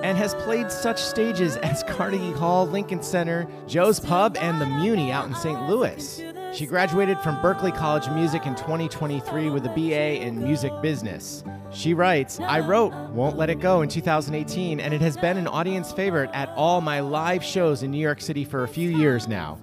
[0.04, 5.12] and has played such stages as Carnegie Hall, Lincoln Center, Joe's Pub, and the Muni
[5.12, 5.68] out in St.
[5.68, 6.24] Louis.
[6.54, 11.44] She graduated from Berklee College of Music in 2023 with a BA in music business.
[11.72, 15.48] She writes, I wrote Won't Let It Go in 2018, and it has been an
[15.48, 19.28] audience favorite at all my live shows in New York City for a few years
[19.28, 19.58] now.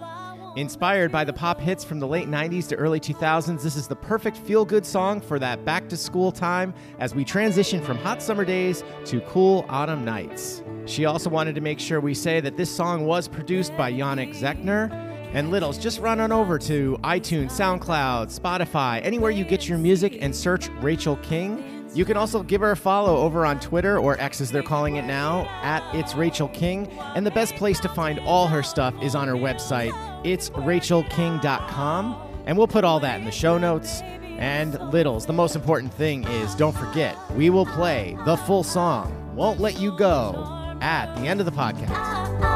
[0.57, 3.97] Inspired by the pop hits from the late 90s to early 2000s, this is the
[3.97, 8.23] perfect feel good song for that back to school time as we transition from hot
[8.23, 10.63] summer days to cool autumn nights.
[10.87, 14.33] She also wanted to make sure we say that this song was produced by Jannek
[14.33, 14.93] Zechner.
[15.33, 20.19] And Littles, just run on over to iTunes, SoundCloud, Spotify, anywhere you get your music
[20.21, 21.74] and search Rachel King.
[21.95, 24.97] You can also give her a follow over on Twitter, or X as they're calling
[24.97, 26.89] it now, at It's Rachel King.
[27.15, 29.93] And the best place to find all her stuff is on her website,
[30.25, 32.17] it's rachelking.com.
[32.47, 34.03] And we'll put all that in the show notes.
[34.39, 39.37] And Littles, the most important thing is don't forget, we will play the full song,
[39.37, 42.54] Won't Let You Go, at the end of the podcast.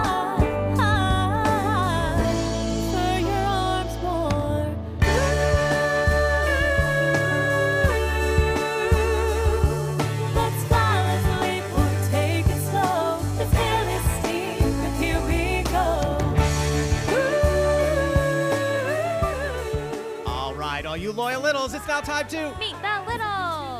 [21.18, 22.54] Loyal Littles, it's now time to.
[22.59, 23.26] Meet the little.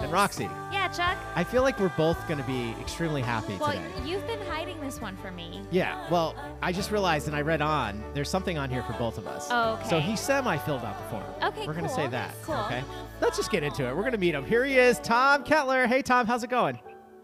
[0.03, 1.16] And Roxy, Yeah, Chuck.
[1.37, 3.85] I feel like we're both going to be extremely happy Well, today.
[4.05, 5.62] you've been hiding this one from me.
[5.70, 9.18] Yeah, well, I just realized and I read on, there's something on here for both
[9.18, 9.46] of us.
[9.51, 11.24] Oh, So he semi filled out the form.
[11.42, 12.35] Okay, We're going to say that.
[12.44, 12.57] Cool.
[12.57, 12.83] Okay.
[13.20, 13.94] Let's just get into it.
[13.94, 14.44] We're going to meet him.
[14.44, 15.87] Here he is, Tom Kettler.
[15.87, 16.79] Hey, Tom, how's it going?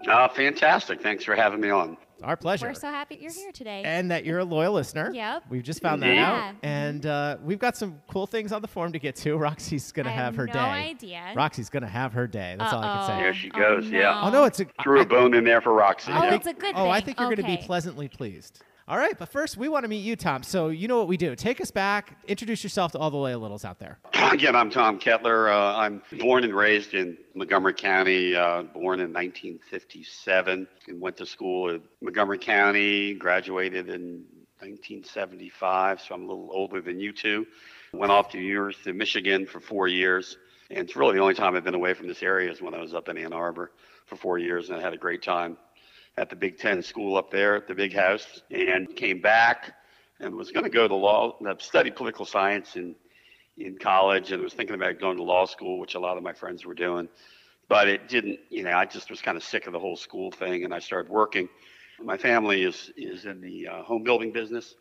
[0.08, 1.02] Uh, fantastic.
[1.02, 1.96] Thanks for having me on.
[2.24, 2.66] Our pleasure.
[2.66, 3.82] We're so happy you're here today.
[3.84, 5.10] and that you're a loyal listener.
[5.12, 5.44] Yep.
[5.50, 6.48] We've just found that Yeah.
[6.48, 6.54] out.
[6.62, 9.36] And uh, we've got some cool things on the form to get to.
[9.44, 10.58] Roxy's going to have have her no day.
[10.60, 11.32] idea.
[11.36, 12.56] Roxy's going to have her day.
[12.58, 13.22] That's all I can say.
[13.22, 13.90] There she Oh, goes.
[13.90, 14.22] Yeah.
[14.24, 14.66] Oh, no, it's a.
[14.82, 16.12] Threw I- a bone in there for Roxy.
[16.14, 18.62] Oh, think- it's a good Oh, I think you're going to be pleasantly pleased.
[18.86, 20.42] All right, but first we want to meet you, Tom.
[20.42, 21.34] So you know what we do.
[21.34, 22.18] Take us back.
[22.28, 23.98] Introduce yourself to all the loyal littles out there.
[24.12, 25.48] Again, I'm Tom Kettler.
[25.48, 28.36] Uh, I'm born and raised in Montgomery County.
[28.36, 33.14] Uh, born in 1957 and went to school at Montgomery County.
[33.14, 34.26] Graduated in
[34.60, 37.46] 1975, so I'm a little older than you two.
[37.94, 40.36] Went off to University of Michigan for four years,
[40.68, 42.80] and it's really the only time I've been away from this area is when I
[42.80, 43.70] was up in Ann Arbor
[44.04, 45.56] for four years, and I had a great time
[46.16, 49.74] at the Big Ten school up there at the big house, and came back
[50.20, 52.94] and was going to go to law, study political science in
[53.56, 56.32] in college, and was thinking about going to law school, which a lot of my
[56.32, 57.08] friends were doing.
[57.68, 60.30] But it didn't, you know, I just was kind of sick of the whole school
[60.30, 61.48] thing, and I started working.
[62.02, 64.74] My family is is in the uh, home building business,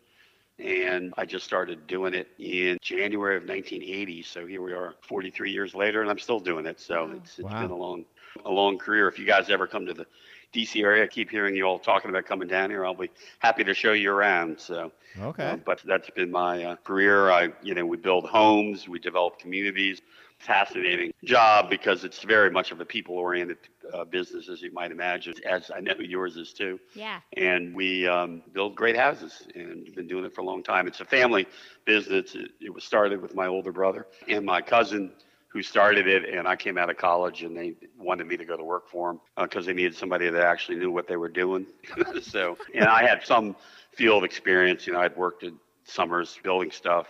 [0.59, 4.21] and I just started doing it in January of 1980.
[4.23, 6.79] So here we are, 43 years later, and I'm still doing it.
[6.79, 7.61] So it's it's Wow.
[7.61, 8.05] been a long
[8.45, 9.07] a long career.
[9.07, 10.05] If you guys ever come to the
[10.53, 12.85] DC area, I keep hearing you all talking about coming down here.
[12.85, 14.59] I'll be happy to show you around.
[14.59, 14.91] So.
[15.19, 15.43] Okay.
[15.45, 17.29] Uh, but that's been my uh, career.
[17.29, 20.01] I, you know, we build homes, we develop communities.
[20.39, 23.57] Fascinating job because it's very much of a people-oriented
[23.93, 26.79] uh, business, as you might imagine, as I know yours is too.
[26.95, 27.19] Yeah.
[27.37, 30.87] And we um, build great houses, and we've been doing it for a long time.
[30.87, 31.47] It's a family
[31.85, 32.35] business.
[32.35, 35.11] It, it was started with my older brother and my cousin
[35.47, 38.57] who started it, and I came out of college, and they wanted me to go
[38.57, 41.67] to work for them because they needed somebody that actually knew what they were doing.
[42.21, 43.55] so, and I had some
[43.91, 44.87] field experience.
[44.87, 47.07] You know, I'd worked in summers building stuff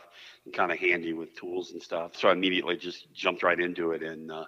[0.51, 2.15] kind of handy with tools and stuff.
[2.17, 4.45] So I immediately just jumped right into it, and uh,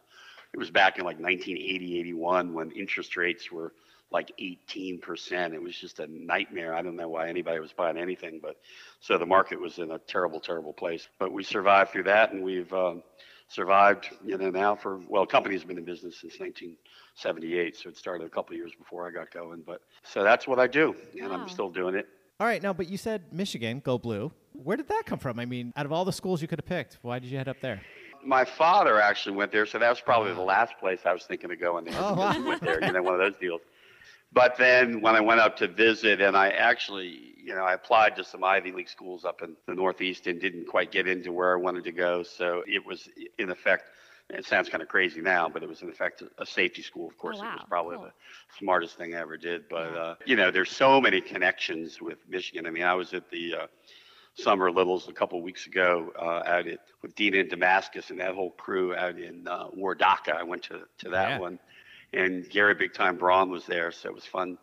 [0.53, 3.73] it was back in like 1980, 81 when interest rates were
[4.12, 5.53] like 18%.
[5.53, 6.73] It was just a nightmare.
[6.73, 8.58] I don't know why anybody was buying anything, but
[8.99, 11.08] so the market was in a terrible, terrible place.
[11.19, 13.03] But we survived through that, and we've um,
[13.47, 18.25] survived, you know, now for well, company's been in business since 1978, so it started
[18.25, 19.63] a couple of years before I got going.
[19.65, 21.41] But so that's what I do, and Wow.
[21.41, 22.08] I'm still doing it.
[22.39, 24.31] All right, now, but you said Michigan, go blue.
[24.63, 25.39] Where did that come from?
[25.39, 27.47] I mean, out of all the schools you could have picked, why did you head
[27.47, 27.81] up there?
[28.23, 31.51] My father actually went there, so that was probably the last place I was thinking
[31.51, 31.93] of going there.
[31.97, 32.47] Oh, wow.
[32.47, 33.61] went there, you know, one of those deals.
[34.33, 38.15] But then when I went up to visit, and I actually, you know, I applied
[38.17, 41.53] to some Ivy League schools up in the Northeast and didn't quite get into where
[41.53, 42.23] I wanted to go.
[42.23, 43.91] So it was, in effect,
[44.31, 47.07] it sounds kind of crazy now, but it was in effect a- a safety school.
[47.07, 48.05] Of course, it was probably cool.
[48.05, 48.11] the
[48.57, 49.69] smartest thing I ever did.
[49.69, 52.65] But uh, you know, there's so many connections with Michigan.
[52.65, 53.67] I mean, I was at the uh,
[54.36, 58.36] Summer Littles a couple weeks ago uh, out at with Dina in Damascus and that
[58.36, 60.36] whole crew out in uh, Wardaka.
[60.36, 61.39] I went to to that Yeah.
[61.39, 61.60] one,
[62.13, 64.58] and Gary Big Time Braun was there, so it was fun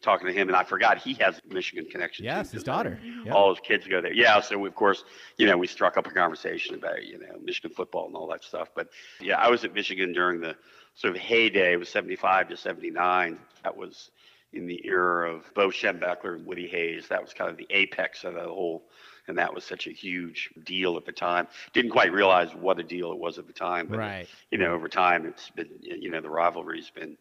[0.00, 0.48] talking to him.
[0.48, 2.24] And I forgot he has a Michigan connection.
[2.24, 2.98] Yes, too, his daughter.
[3.30, 4.12] All his kids go there.
[4.14, 5.04] Yeah, so we, of course,
[5.36, 8.42] you know, we struck up a conversation about you know Michigan football and all that
[8.44, 8.68] stuff.
[8.74, 8.88] But
[9.20, 10.56] yeah, I was at Michigan during the
[10.94, 11.74] sort of heyday.
[11.74, 13.38] It was 75 to 79.
[13.62, 14.10] That was
[14.54, 17.08] in the era of Bo Schembechler and Woody Hayes.
[17.08, 18.84] That was kind of the apex of the whole,
[19.28, 21.46] and that was such a huge deal at the time.
[21.72, 24.28] Didn't quite realize what a deal it was at the time, but Right.
[24.50, 27.16] you know, over time, it's been you know the rivalry's been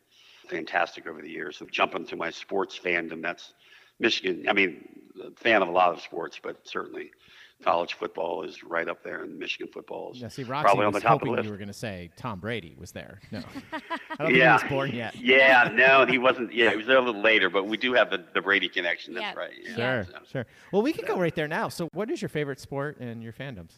[0.47, 1.57] fantastic over the years.
[1.57, 3.53] So jumping to my sports fandom, that's
[3.99, 4.45] Michigan.
[4.47, 4.87] I mean,
[5.35, 7.11] fan of a lot of sports, but certainly
[7.63, 10.93] college football is right up there, and Michigan football is Yeah, see, Roxy probably on
[10.93, 11.45] the top of the list.
[11.45, 13.19] you were going to say Tom Brady was there.
[13.31, 13.39] No,
[13.73, 13.79] I
[14.19, 15.15] don't think yeah, he was born yet.
[15.15, 16.53] Yeah, no, he wasn't.
[16.53, 19.13] Yeah, he was there a little later, but we do have the, the Brady connection.
[19.13, 19.35] That's Yep.
[19.37, 19.51] right.
[19.63, 19.75] Yeah.
[19.75, 20.45] Sure, So, sure.
[20.71, 21.69] Well, we could go right there now.
[21.69, 23.71] So, what is your favorite sport and your fandoms?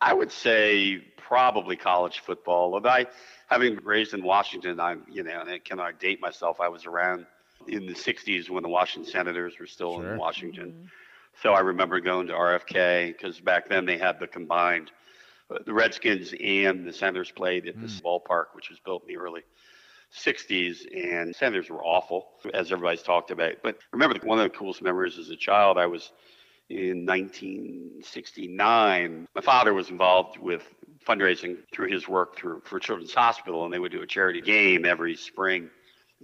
[0.00, 2.74] I would say probably college football.
[2.74, 3.06] Although I,
[3.48, 6.60] having raised in Washington, I'm you know, and I can I date myself?
[6.60, 7.26] I was around
[7.66, 10.12] in the '60s when the Washington Senators were still Sure.
[10.12, 10.68] in Washington.
[10.70, 10.86] Mm-hmm.
[11.42, 14.90] So I remember going to RFK because back then they had the combined,
[15.50, 19.20] uh, the Redskins and the Senators played at this ballpark, which was built in the
[19.20, 19.42] early
[20.14, 23.54] 60s, and Senators were awful, as everybody's talked about.
[23.62, 26.12] But remember, one of the coolest memories as a child, I was
[26.70, 29.28] in 1969.
[29.34, 30.62] My father was involved with
[31.06, 34.84] fundraising through his work through for Children's Hospital, and they would do a charity game
[34.84, 35.70] every spring,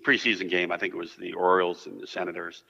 [0.03, 0.73] preseason game.
[0.73, 2.63] I think it was the Orioles and the Senators.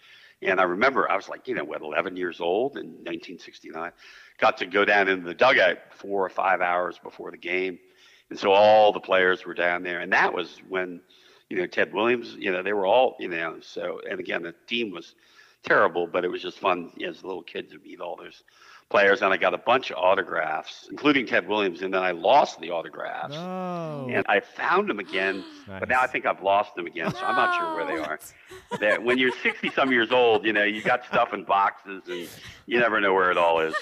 [0.43, 3.93] And I remember I was like, you know, what, 11 years old in 1969.
[4.39, 7.79] Got to go down in the dugout four or five hours before the game.
[8.31, 10.01] And so all the players were down there.
[10.01, 11.01] And that was when,
[11.51, 14.55] you know, Ted Williams, you know, they were all, you know, so, and again, the
[14.67, 15.15] team was
[15.63, 18.17] terrible, but it was just fun you know, as a little kid to meet all
[18.17, 18.43] those
[18.91, 19.23] players.
[19.23, 21.81] And I got a bunch of autographs, including Ted Williams.
[21.83, 23.35] And then I lost the autographs.
[23.37, 27.21] Oh, And I found them again, but now I think I've lost them again, so
[27.25, 28.19] I'm not sure where they are.
[28.81, 32.29] That when you're 60 some years old, you know, you got stuff in boxes, and
[32.67, 33.75] you never know where it all is.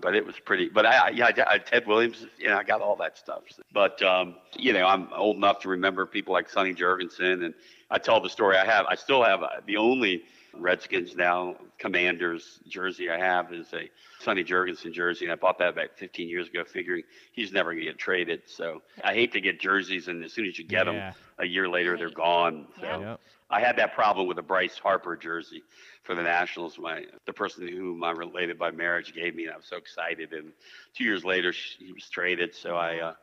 [0.00, 0.68] But it was pretty.
[0.68, 3.42] But I, I yeah, I, I, Ted Williams, you know, I got all that stuff.
[3.72, 7.54] But um, you know, I'm old enough to remember people like Sonny Jurgensen, and
[7.90, 8.86] I tell the story I have.
[8.86, 10.24] I still have uh, the only
[10.58, 13.90] Redskins now Commanders jersey I have is a
[14.20, 17.84] Sonny Jurgensen jersey, and I bought that about 15 years ago, figuring he's never going
[17.84, 18.42] to get traded.
[18.46, 20.92] So I hate to get jerseys, and as soon as you get Yeah.
[21.10, 22.66] them, a year later they're gone.
[22.80, 23.00] So Yep.
[23.00, 23.20] Yep.
[23.50, 25.62] I had that problem with a Bryce Harper jersey
[26.02, 26.78] for the Nationals.
[26.78, 30.32] My the person whom I'm related by marriage gave me, and I was so excited.
[30.34, 30.52] And
[30.94, 32.54] two years later, sh- he was traded.
[32.54, 33.14] So I uh,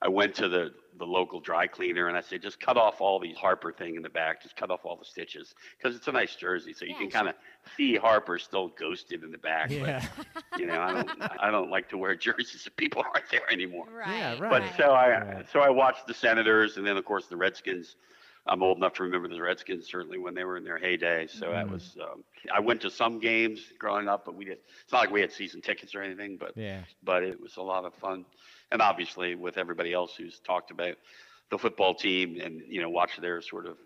[0.00, 3.18] I went to the the local dry cleaner and I said, just cut off all
[3.18, 6.12] these Harper thing in the back, just cut off all the stitches because it's a
[6.12, 7.34] nice jersey, so you Yeah, can kind of
[7.76, 9.70] see Harper still ghosted in the back.
[9.70, 10.00] Yeah.
[10.20, 13.50] But you know, I don't I don't like to wear jerseys if people aren't there
[13.50, 13.86] anymore.
[13.92, 14.16] Right.
[14.18, 14.50] Yeah, right.
[14.50, 15.46] But so I Right.
[15.52, 17.96] so I watched the Senators and then of course the Redskins.
[18.46, 21.26] I'm old enough to remember the Redskins certainly when they were in their heyday.
[21.28, 21.70] So that Mhm.
[21.70, 22.22] was um,
[22.54, 24.58] I went to some games growing up, but we did.
[24.82, 26.82] It's not like we had season tickets or anything, but Yeah.
[27.02, 28.26] but it was a lot of fun.
[28.74, 30.96] And obviously with everybody else who's talked about
[31.48, 33.76] the football team and you know watch their sort of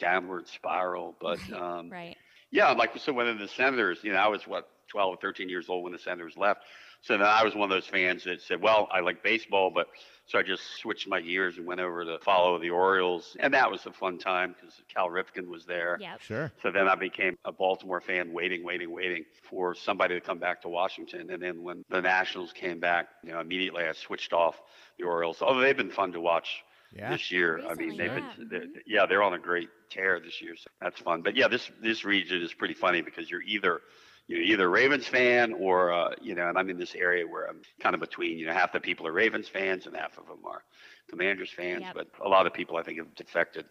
[0.00, 1.14] downward spiral.
[1.20, 2.16] But um, right.
[2.50, 5.68] yeah, like so when the Senators, you know, I was what 12 or 13 years
[5.68, 6.62] old when the Senators left.
[7.02, 9.88] So then I was one of those fans that said, well, I like baseball, but
[10.28, 13.70] so I just switched my gears and went over to follow the Orioles, and that
[13.70, 15.96] was a fun time because Cal Ripken was there.
[16.00, 16.20] Yep.
[16.20, 16.52] Sure.
[16.62, 20.62] So then I became a Baltimore fan, waiting, waiting, waiting for somebody to come back
[20.62, 21.30] to Washington.
[21.30, 24.60] And then when the Nationals came back, you know, immediately I switched off
[24.98, 25.40] the Orioles.
[25.40, 26.62] Although they've been fun to watch
[26.94, 27.10] Yeah.
[27.10, 27.60] this year.
[27.68, 28.14] I mean, they've yeah.
[28.14, 28.48] been, mm-hmm.
[28.50, 31.22] they're, yeah, they're on a great tear this year, so that's fun.
[31.22, 33.80] But yeah, this this region is pretty funny because you're either
[34.28, 37.62] you're either Ravens fan or uh, you know, and I'm in this area where I'm
[37.80, 38.38] kind of between.
[38.38, 40.62] You know, half the people are Ravens fans and half of them are
[41.10, 41.82] Commanders fans.
[41.82, 41.94] Yep.
[41.94, 43.64] But a lot of people I think have defected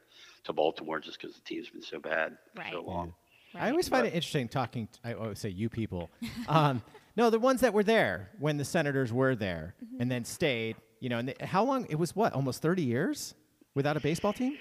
[0.44, 2.86] to Baltimore just because the team's been so bad for so Right.
[2.86, 3.14] long.
[3.56, 4.88] I always find But- it interesting talking.
[5.04, 6.10] I always say you people.
[6.50, 6.82] um,
[7.16, 10.02] no, the ones that were there when the senators were there Mm-hmm.
[10.02, 10.76] and then stayed.
[11.00, 11.86] You know, and they, how long?
[11.90, 12.34] It was what?
[12.34, 13.36] Almost thirty years
[13.76, 14.58] without a baseball team.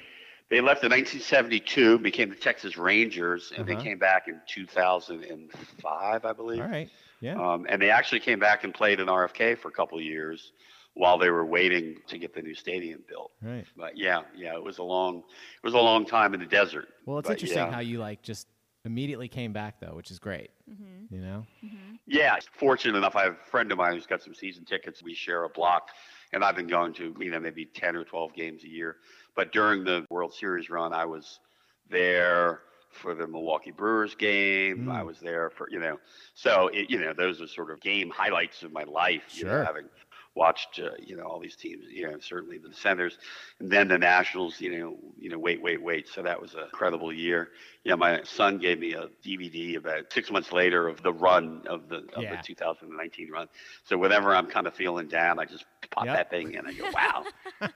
[0.49, 3.77] They left in 1972, became the Texas Rangers, and Uh-huh.
[3.79, 6.61] they came back in 2005, I believe.
[6.61, 6.89] All right.
[7.21, 7.35] Yeah.
[7.41, 10.53] Um, and they actually came back and played in RFK for a couple of years
[10.95, 13.33] while they were waiting to get the new stadium built.
[13.43, 13.67] right.
[13.77, 16.89] But yeah, yeah, it was a long, it was a long time in the desert.
[17.07, 17.73] Well, it's But interesting yeah.
[17.73, 18.47] how you like just
[18.85, 20.51] immediately came back though, which is great.
[20.71, 21.15] Mm-hmm.
[21.15, 21.47] You know.
[22.07, 25.03] Yeah, fortunate enough, I have a friend of mine who's got some season tickets.
[25.03, 25.89] We share a block,
[26.33, 28.97] and I've been going to you know maybe 10 or 12 games a year.
[29.37, 31.39] But during the World Series run, I was
[31.91, 34.87] there for the Milwaukee Brewers game.
[34.87, 34.93] Mm.
[34.93, 35.99] I was there for you know,
[36.35, 39.23] so it, you know those are sort of game highlights of my life.
[39.33, 39.65] You know, Sure.
[39.65, 39.85] having
[40.37, 41.85] watched uh, you know all these teams.
[41.91, 43.19] You know, certainly the Senators,
[43.59, 44.61] and then the Nationals.
[44.61, 46.09] You know, you know, wait, wait, wait.
[46.09, 47.49] So that was a incredible year.
[47.85, 51.89] Yeah, my son gave me a DVD about six months later of the run of
[51.89, 52.37] the of Yeah.
[52.37, 53.49] the 2019 run.
[53.85, 56.17] So whenever I'm kind of feeling down, I just pop Yep.
[56.17, 56.67] that thing in.
[56.67, 57.25] I go, wow,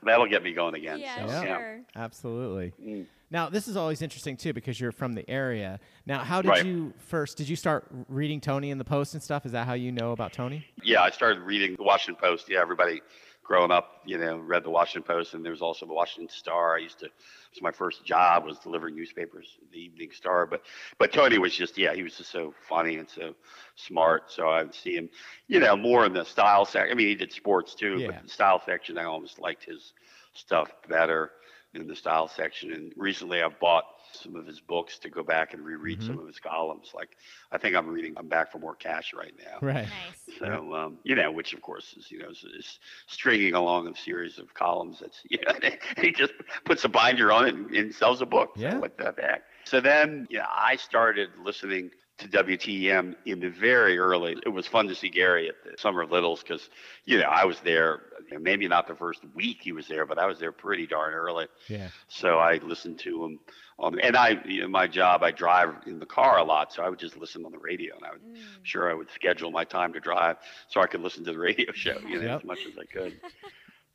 [0.02, 1.00] that'll get me going again.
[1.04, 1.80] Yeah, so, sure.
[1.96, 2.72] Absolutely.
[2.82, 3.06] Mm.
[3.30, 5.78] Now, this is always interesting too because you're from the area.
[6.04, 6.66] Now, how did Right.
[6.66, 7.36] you first?
[7.36, 9.46] Did you start reading Tony in the Post and stuff?
[9.46, 10.66] Is that how you know about Tony?
[10.82, 12.48] Yeah, I started reading the Washington Post.
[12.48, 13.00] Yeah, everybody
[13.44, 16.74] growing up, you know, read the Washington Post, and there was also the Washington Star.
[16.76, 17.06] I used to.
[17.52, 20.44] So my first job was delivering newspapers, the Evening Star.
[20.46, 20.62] But
[20.98, 23.34] but Tony was just yeah, he was just so funny and so
[23.76, 24.30] smart.
[24.32, 25.08] So I would see him,
[25.46, 26.90] you know, more in the style section.
[26.90, 28.08] I mean, he did sports too, Yeah.
[28.08, 29.92] but the style section, I almost liked his
[30.32, 31.32] stuff better
[31.74, 32.72] in the style section.
[32.72, 36.02] And recently, I've bought some of his books to go back and reread Mm-hmm.
[36.02, 36.92] some of his columns.
[36.94, 37.16] Like
[37.52, 38.14] I think I'm reading.
[38.16, 39.62] I'm back for more cash right now.
[39.62, 39.88] Right.
[39.88, 40.38] Nice.
[40.38, 43.96] So, um, you know, which of course is, you know, is, is stringing along a
[43.96, 44.98] series of columns.
[45.00, 46.32] That's, you know, he just
[46.64, 48.58] puts a binder on it and, and sells a book.
[48.58, 48.78] So Yeah.
[48.78, 49.42] what the heck?
[49.64, 54.36] So then, yeah, I started listening to WTEM in the very early.
[54.44, 56.68] It was fun to see Gary at the Summer of Littles because,
[57.04, 58.02] you know, I was there.
[58.30, 61.14] You Maybe not the first week he was there, but I was there pretty darn
[61.14, 61.46] early.
[61.68, 61.88] Yeah.
[62.08, 63.38] So I listened to him
[63.78, 66.82] on, and I, you know, my job, I drive in the car a lot, so
[66.82, 68.42] I would just listen on the radio, and I would, mm.
[68.62, 70.36] sure, I would schedule my time to drive
[70.68, 72.40] so I could listen to the radio show, you know, Yep.
[72.40, 73.20] as much as I could.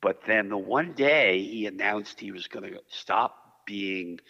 [0.00, 4.20] but then the one day he announced he was going to stop being,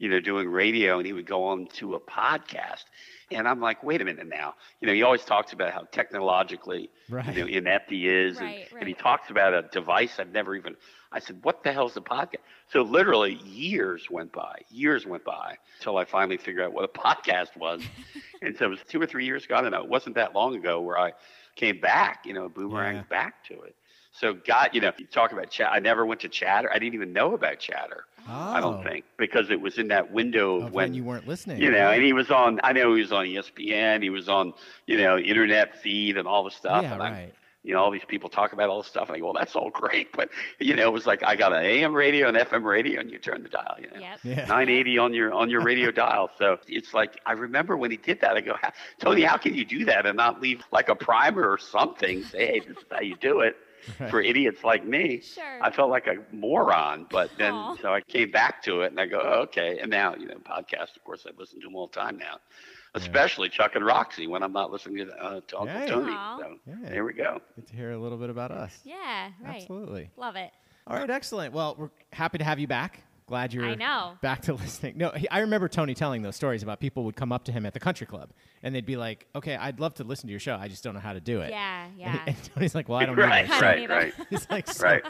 [0.00, 2.84] you know, doing radio, and he would go on to a podcast.
[3.30, 4.54] And I'm like, wait a minute now.
[4.80, 7.36] You know, he always talks about how technologically Right.
[7.36, 8.96] you know, inept he is, Right, and, and he right.
[8.96, 10.76] talks about a device I've never even.
[11.12, 15.58] I said, "What the hell's a podcast?" So literally, years went by, years went by
[15.78, 17.88] until I finally figured out what a podcast was.
[18.42, 19.56] and so it was two or three years ago.
[19.56, 19.82] I don't know.
[19.84, 21.12] It wasn't that long ago where I
[21.56, 23.04] came back, you know, boomerang Yeah.
[23.08, 23.76] back to it.
[24.12, 25.70] So God, you know, you talk about chat.
[25.72, 26.70] I never went to Chatter.
[26.70, 28.04] I didn't even know about Chatter.
[28.28, 28.60] I Oh.
[28.60, 31.60] don't think because it was in that window of, Of when you weren't listening.
[31.60, 32.60] you know, and he was on.
[32.62, 34.02] I know he was on ESPN.
[34.02, 34.52] He was on,
[34.86, 36.82] you know, internet feed and all the stuff.
[36.82, 36.94] Yeah.
[36.94, 37.34] and I'm- Right.
[37.62, 39.08] you know, all these people talk about all this stuff.
[39.08, 41.52] And I go, well, that's all great, but you know, it was like I got
[41.52, 43.76] an AM radio and FM radio, and you turn the dial.
[43.80, 44.18] You know, Yep.
[44.24, 44.34] Yeah.
[44.46, 46.30] 980 on your on your radio dial.
[46.38, 48.36] So it's like I remember when he did that.
[48.36, 48.56] I go,
[48.98, 52.22] Tony, how can you do that and not leave like a primer or something?
[52.24, 53.56] Say, hey, this is how you do it.
[53.98, 54.10] Right.
[54.10, 55.62] For idiots like me, Sure.
[55.62, 57.06] I felt like a moron.
[57.10, 57.76] But then, Aw.
[57.76, 59.78] so I came back to it, and I go, oh, okay.
[59.80, 60.96] And now, you know, podcast.
[60.96, 62.38] Of course, I listen to them all the time now,
[62.94, 65.86] especially Chuck and Roxy when I'm not listening to, uh, to Uncle Yeah.
[65.86, 66.12] Tony.
[66.12, 66.38] Aw.
[66.38, 66.74] So Yeah.
[66.88, 67.40] there we go.
[67.56, 68.80] Get to hear a little bit about us.
[68.84, 69.60] Yeah, right.
[69.62, 70.10] Absolutely.
[70.16, 70.50] Love it.
[70.86, 71.08] All right.
[71.10, 71.52] Excellent.
[71.54, 73.02] Well, we're happy to have you back.
[73.30, 74.18] Glad you're I know.
[74.20, 74.94] back to listening.
[74.98, 77.64] No, he, I remember Tony telling those stories about people would come up to him
[77.64, 78.30] at the country club
[78.62, 80.56] and they'd be like, "Okay, I'd love to listen to your show.
[80.56, 82.18] I just don't know how to do it." Yeah, And, yeah.
[82.26, 83.22] and Tony's like, "Well, I don't know.
[83.24, 83.94] right, either." right, either.
[83.94, 84.12] right.
[84.30, 85.02] He's like, so, Right.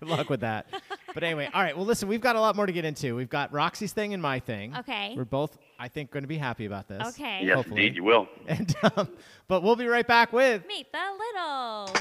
[0.00, 0.66] good luck with that.
[1.14, 1.76] But anyway, all right.
[1.76, 3.14] Well, listen, we've got a lot more to get into.
[3.14, 4.76] We've got Roxy's thing and my thing.
[4.76, 5.14] Okay.
[5.16, 7.06] We're both, I think, going to be happy about this.
[7.14, 7.42] Okay.
[7.44, 7.86] Yes, Hopefully.
[7.86, 8.26] indeed, you will.
[8.48, 9.08] And um,
[9.46, 11.92] but we'll be right back with Meet the Littles.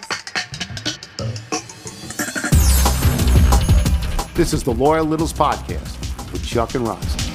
[4.37, 7.31] This is the Loyal Littles Podcast with Chuck and Roxy.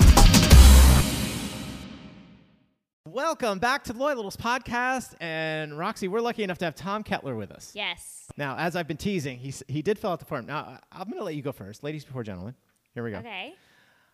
[3.07, 5.15] welcome back to the Loyal Littles podcast.
[5.21, 7.73] And Roxy, we're lucky enough to have Tom Kettler with us.
[7.75, 8.27] Yes.
[8.37, 10.47] Now, as I've been teasing, he's, he did fill out the form.
[10.47, 11.83] Now, I- I'm going to let you go first.
[11.83, 12.55] Ladies before gentlemen.
[12.95, 13.19] Here we go.
[13.19, 13.53] Okay.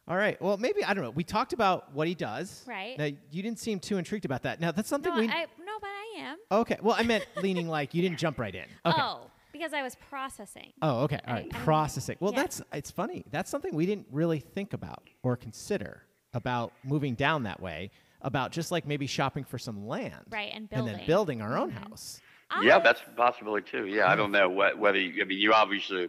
[0.09, 0.41] All right.
[0.41, 1.11] Well, maybe, I don't know.
[1.11, 2.65] We talked about what he does.
[2.67, 2.99] Right.
[2.99, 4.61] Now, you didn't seem too intrigued about that.
[4.61, 5.29] Now, that's something No, we.
[5.29, 6.39] I no, but I am.
[6.53, 6.79] okay.
[6.83, 8.65] Well, I meant leaning like you didn't jump right in.
[8.87, 8.91] Oh.
[8.91, 9.03] Okay.
[9.03, 10.73] Oh, because I was processing.
[10.83, 11.19] Oh, okay.
[11.27, 12.17] All I- Processing.
[12.21, 12.43] Well, yeah.
[12.43, 13.25] that's it's funny.
[13.31, 17.91] That's something we didn't really think about or consider about moving down that way.
[18.23, 21.07] About just like maybe shopping for some land, Right, and and then building.
[21.07, 21.89] building our own Mhm.
[21.89, 22.21] house.
[22.63, 23.87] Yeah, I- that's a possibility too.
[23.87, 26.09] Yeah, I don't know what, whether you, I mean you obviously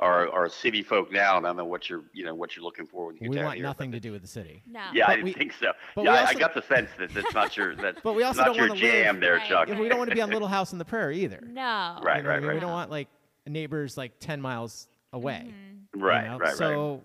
[0.00, 2.64] are are city folk now, and I don't know what you're you know what you're
[2.64, 3.62] looking for when you get We down want here.
[3.66, 4.62] nothing but to do with the city.
[4.66, 4.80] no.
[4.92, 5.72] Yeah, But I didn't we- think so.
[5.94, 8.22] but Yeah, we I, I got the sense that that's not your that's But we
[8.22, 9.68] also not don't your wanna jam live- there, Right, Chuck.
[9.68, 11.40] Yeah, we don't want to be on Little House on the Prairie either.
[11.46, 11.98] No.
[12.02, 12.40] Right, You know what I right.
[12.42, 12.60] We right.
[12.60, 13.08] don't want like
[13.46, 15.44] neighbors like 10 miles away.
[15.48, 15.98] Mm-hmm.
[15.98, 16.38] you Right, know?
[16.38, 16.56] right, right.
[16.56, 17.02] So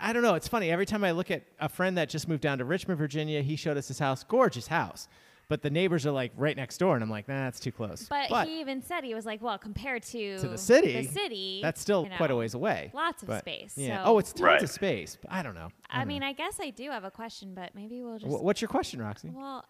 [0.00, 0.34] I don't know.
[0.34, 0.70] It's funny.
[0.70, 3.56] Every time I look at a friend that just moved down to Richmond, Virginia, he
[3.56, 5.08] showed us his house, gorgeous house.
[5.52, 8.06] But the neighbors are like right next door, and I'm like, nah, that's too close.
[8.08, 11.60] But, he even said he was like, well, compared to to the city, the city,
[11.62, 12.90] that's still you quite a ways away.
[12.94, 13.74] Lots of But, space.
[13.76, 14.02] Yeah.
[14.02, 14.62] So, Oh, it's tons Right.
[14.62, 15.18] of space.
[15.20, 15.68] But I don't know.
[15.90, 16.28] I don't mean, know.
[16.28, 18.32] I guess I do have a question, but maybe we'll just.
[18.34, 19.28] Wh- what's your question, Roxy?
[19.28, 19.66] well,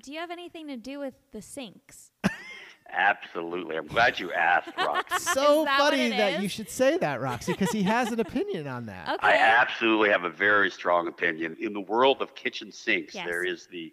[0.00, 2.12] do you have anything to do with the sinks?
[2.92, 3.76] Absolutely.
[3.76, 5.18] I'm glad you asked, Roxy.
[5.34, 8.68] so that funny it that you should say that, Roxy, because he has an opinion
[8.68, 9.08] on that.
[9.16, 9.26] Okay.
[9.26, 11.56] I absolutely have a very strong opinion.
[11.58, 13.26] In the world of kitchen sinks, Yes.
[13.26, 13.92] there is the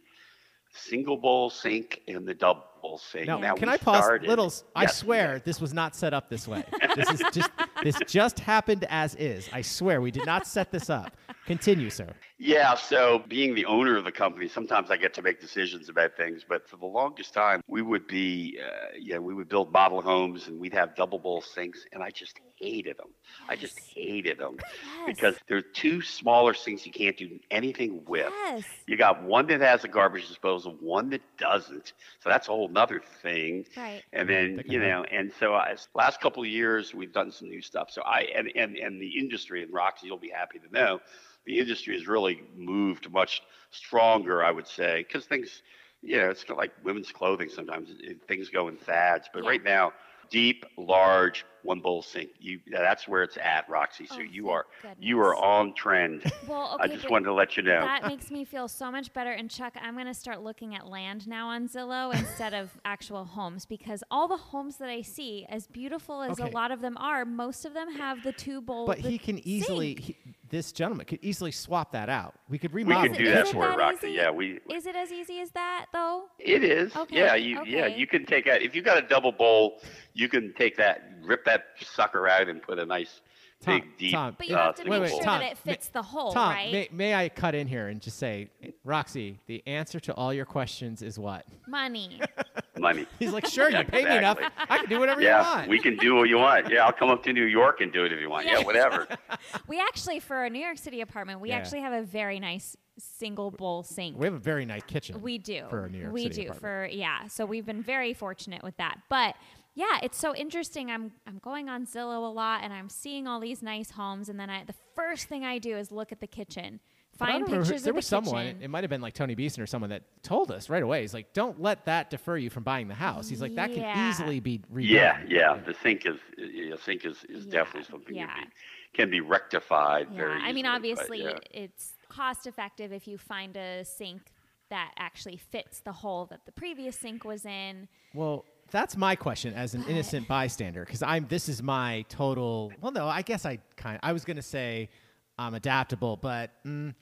[0.73, 3.27] single bowl sink and the double sink.
[3.27, 4.27] Now, Now, can I pause, started-
[4.75, 6.63] I Yes, swear this was not set up this way.
[6.95, 7.51] this is just
[7.83, 9.47] this just happened as is.
[9.53, 11.15] I swear, we did not set this up.
[11.45, 12.09] Continue, sir.
[12.45, 16.17] Yeah, so being the owner of the company, sometimes I get to make decisions about
[16.17, 16.43] things.
[16.47, 20.49] But for the longest time, we would be, uh, yeah, we would build model homes
[20.49, 23.07] and we'd have double bowl sinks, and I just hated them.
[23.47, 24.57] I just hated them
[25.05, 28.33] because they're two smaller sinks you can't do anything with.
[28.45, 28.63] Yes.
[28.87, 31.93] You got one that has a garbage disposal, one that doesn't.
[32.19, 33.65] So that's a whole nother thing.
[33.77, 34.03] Right.
[34.11, 34.89] And then you one.
[34.89, 37.89] know, and so I, last couple of years we've done some new stuff.
[37.89, 40.99] So I and and and the industry and Roxy, you'll be happy to know,
[41.45, 43.41] the industry has really moved much
[43.71, 44.43] stronger.
[44.43, 45.61] I would say because things,
[46.01, 47.49] you know, it's like women's clothing.
[47.49, 49.49] Sometimes it- things go in fads, but Yeah.
[49.49, 49.93] right now,
[50.29, 52.29] deep, large, one bowl sink.
[52.39, 54.05] You that's where it's at, Roxy.
[54.05, 54.65] So Oh, you thank are
[54.99, 56.23] you are on trend.
[56.47, 57.79] Well, I just wanted to let you know.
[57.81, 59.31] That makes me feel so much better.
[59.31, 63.23] And Chuck, I'm going to start looking at land now on Zillow instead of actual
[63.23, 66.49] homes because all the homes that I see, as beautiful as Okay.
[66.49, 68.85] a lot of them are, most of them have the two bowl.
[68.85, 70.17] But he can easily, he,
[70.49, 72.35] this gentleman could easily swap that out.
[72.49, 73.03] We could we remodel.
[73.03, 74.07] can Is do it- that is it for that Roxy.
[74.07, 74.15] easy?
[74.17, 76.25] Yeah, we Is it as easy as that though?
[76.39, 76.93] It is.
[76.95, 79.81] Okay, Yeah, you yeah, you can take out if you got a double bowl,
[80.13, 83.21] you can take that, rip that sucker out and put a nice
[83.61, 85.57] Tom, big deep Tom, But you uh, have to make wait, sure Tom, that it
[85.65, 86.71] ma- fits the hole, Tom, right?
[86.71, 88.49] may, may I cut in here and just say,
[88.83, 91.45] Roxy, the answer to all your questions is what?
[91.67, 92.19] Money.
[92.77, 93.05] money.
[93.19, 94.37] He's like, sure, you Yeah, pay me enough.
[94.57, 95.63] I can do whatever you want.
[95.65, 96.69] Yeah, we can do what you want.
[96.69, 98.45] Yeah, I'll come up to New York and do it if you want.
[98.47, 98.65] Yeah, Yeah.
[98.65, 99.07] whatever.
[99.67, 101.57] we actually, for a New York City apartment, we Yeah.
[101.57, 104.17] actually have a very nice single bowl sink.
[104.19, 105.21] We have a very nice kitchen.
[105.21, 105.63] We do.
[105.69, 106.91] for a New York we City do apartment.
[106.91, 107.27] for yeah.
[107.27, 108.99] So we've been very fortunate with that.
[109.09, 109.35] But
[109.75, 110.91] yeah, it's so interesting.
[110.91, 114.39] I'm I'm going on Zillow a lot and I'm seeing all these nice homes and
[114.39, 116.79] then I the first thing I do is look at the kitchen.
[117.17, 118.45] Find don't who- pictures there of the was someone.
[118.45, 118.61] kitchen.
[118.63, 121.01] It might have been like Tony Beeson or someone that told us right away.
[121.01, 124.09] He's like, "Don't let that defer you from buying the house." He's like, "That can
[124.09, 125.59] easily be redone." Yeah, yeah.
[125.63, 128.27] The sink is yeah, sink is, is Yeah, definitely something yeah.
[128.33, 128.49] can be
[128.93, 130.17] can be rectified yeah.
[130.17, 131.37] very I mean easily, but obviously yeah.
[131.51, 134.31] it's cost effective if you find a sink
[134.69, 137.87] that actually fits the hole that the previous sink was in.
[138.15, 141.27] Well, that's my question as an innocent bystander because I'm.
[141.29, 142.73] This is my total.
[142.81, 143.99] Well, no, I guess I kind.
[144.03, 144.89] I was gonna say
[145.37, 146.93] I'm adaptable, but mm,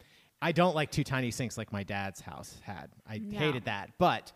[0.42, 2.90] I don't like two tiny sinks like my dad's house had.
[3.08, 3.92] I hated that.
[3.98, 4.32] But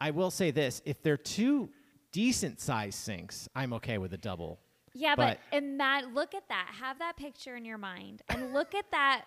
[0.00, 1.68] I will say this: if they're two
[2.12, 4.58] decent sized sinks, I'm okay with a double.
[4.92, 6.74] Yeah, but, But- and that look at that.
[6.80, 9.24] Have that picture in your mind and look at that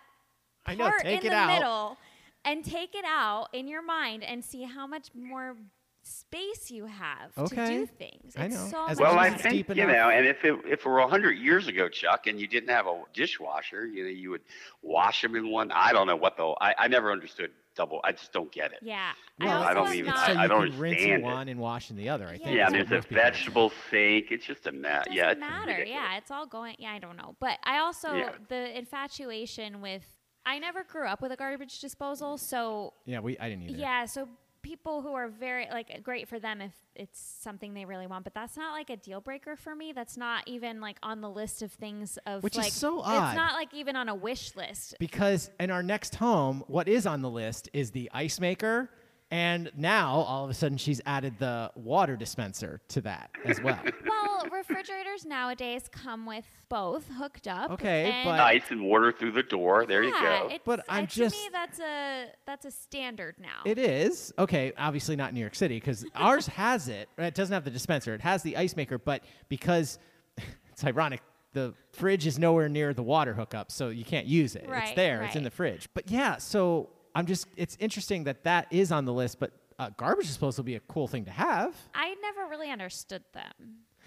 [0.65, 0.89] I know.
[0.89, 1.47] part Take in the out.
[1.47, 1.97] middle
[2.45, 5.55] and take it out in your mind and see how much more
[6.03, 7.67] space you have to Okay.
[7.79, 8.35] do things.
[8.37, 8.55] I know.
[8.69, 10.99] so much Well, I it's deep think you know, and if it if it were
[11.07, 14.41] hundred years ago, Chuck, and you didn't have a dishwasher, you know, you would
[14.81, 15.71] wash them in one.
[15.71, 16.55] I don't know what though.
[16.59, 18.01] I, I never understood double.
[18.03, 18.79] I just don't get it.
[18.83, 19.13] Yeah.
[19.39, 21.25] Well, I, also I don't even- not, so I you don't can rinse understand it.
[21.25, 22.27] one and wash in the other.
[22.27, 22.45] I Yeah, think.
[22.55, 23.15] Yeah, that's and what there's a do.
[23.15, 24.25] vegetable sink.
[24.31, 25.05] It's just a mess.
[25.05, 25.71] doesn't Yeah, it's matter.
[25.71, 25.89] ridiculous.
[25.89, 26.75] Yeah, it's all going.
[26.77, 28.31] Yeah, I don't know, but I also Yeah.
[28.49, 30.03] the infatuation with.
[30.45, 33.37] I never grew up with a garbage disposal, so Yeah, we.
[33.39, 33.77] I didn't either.
[33.79, 34.27] yeah, so
[34.63, 38.33] people who are very like great for them if it's something they really want, but
[38.33, 39.91] that's not like a deal breaker for me.
[39.91, 43.35] That's not even like on the list of things of Which is like so It's
[43.35, 44.95] not like even on a wish list.
[44.99, 48.89] Because in our next home, what is on the list is the ice maker.
[49.33, 53.79] And now, all of a sudden, she's added the water dispenser to that as well.
[54.05, 57.71] Well, refrigerators nowadays come with both hooked up.
[57.71, 59.85] Okay, and but- Ice and water through the door.
[59.85, 60.49] There you go.
[60.51, 63.61] It's, But uh, I'm just to me just- that's a that's a standard now.
[63.65, 64.33] it is.
[64.37, 67.07] Okay, obviously not New York City because ours has it.
[67.17, 69.97] It doesn't have the dispenser, it has the ice maker, but because
[70.71, 71.21] it's ironic,
[71.53, 74.63] the fridge is nowhere near the water hookup, so you can't use it.
[74.63, 75.87] it's Right, there, it's in the fridge.
[75.93, 79.89] But yeah, so I'm just, it's interesting that that is on the list, but uh,
[79.97, 81.75] garbage disposal would be a cool thing to have.
[81.93, 83.51] I never really understood them.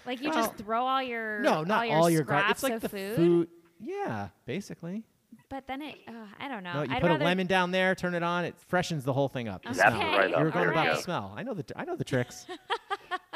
[0.05, 2.57] Like you Well, just throw all your No, not all your all your garbage.
[2.57, 3.47] scraps It's like of the food, food.
[3.79, 5.03] Yeah, basically.
[5.49, 6.73] but then it uh, I don't know.
[6.73, 9.13] No, you I'd put rather, a lemon down there, turn it on, it freshens the
[9.13, 9.63] whole thing up.
[9.63, 9.77] The Okay.
[9.79, 10.17] That's smell.
[10.17, 10.39] right up.
[10.39, 10.95] You were going There about go.
[10.95, 11.33] the smell.
[11.35, 12.45] I know the I know the tricks.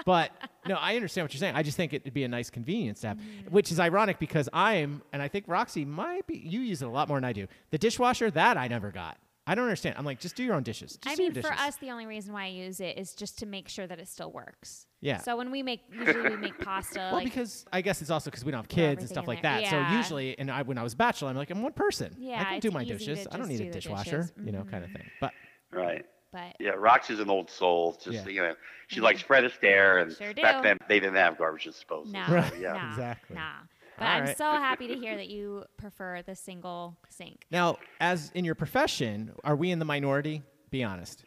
[0.05, 0.31] but
[0.67, 1.55] no, I understand what you're saying.
[1.55, 3.49] I just think it'd be a nice convenience to have, Mm-hmm.
[3.53, 6.37] which is ironic because I'm, and I think Roxy might be.
[6.37, 7.47] You use it a lot more than I do.
[7.71, 9.17] The dishwasher that I never got.
[9.47, 9.95] I don't understand.
[9.97, 10.97] I'm like, just do your own dishes.
[11.01, 13.13] Just I do your mean, for us, the only reason why I use it is
[13.15, 14.85] just to make sure that it still works.
[15.01, 15.17] Yeah.
[15.17, 16.99] So when we make, usually we make pasta.
[16.99, 19.41] Well, like, because I guess it's also because we don't have kids and stuff like
[19.41, 19.53] there.
[19.53, 19.63] that.
[19.63, 19.89] Yeah.
[19.89, 22.15] So usually, and I, when I was bachelor, I'm like, I'm one person.
[22.19, 22.39] Yeah.
[22.39, 23.27] I can do my dishes.
[23.31, 24.33] I don't need do a the dishwasher, dishes.
[24.45, 24.97] you know, kind of mm-hmm.
[24.97, 25.11] thing.
[25.19, 25.33] But
[25.71, 26.05] Right.
[26.31, 27.97] but Yeah, Roxy's an old soul.
[28.03, 28.31] Just Yeah.
[28.31, 28.55] you know,
[28.87, 29.05] she mm-hmm.
[29.05, 32.11] likes Fred Astaire, and Sure back then they didn't have garbage disposal.
[32.11, 32.73] no, so, yeah.
[32.73, 33.35] nah, Exactly.
[33.35, 33.53] Nah.
[33.97, 34.37] But All I'm right.
[34.37, 37.45] so happy to hear that you prefer the single sink.
[37.51, 40.41] now, as in your profession, are we in the minority?
[40.71, 41.23] Be honest.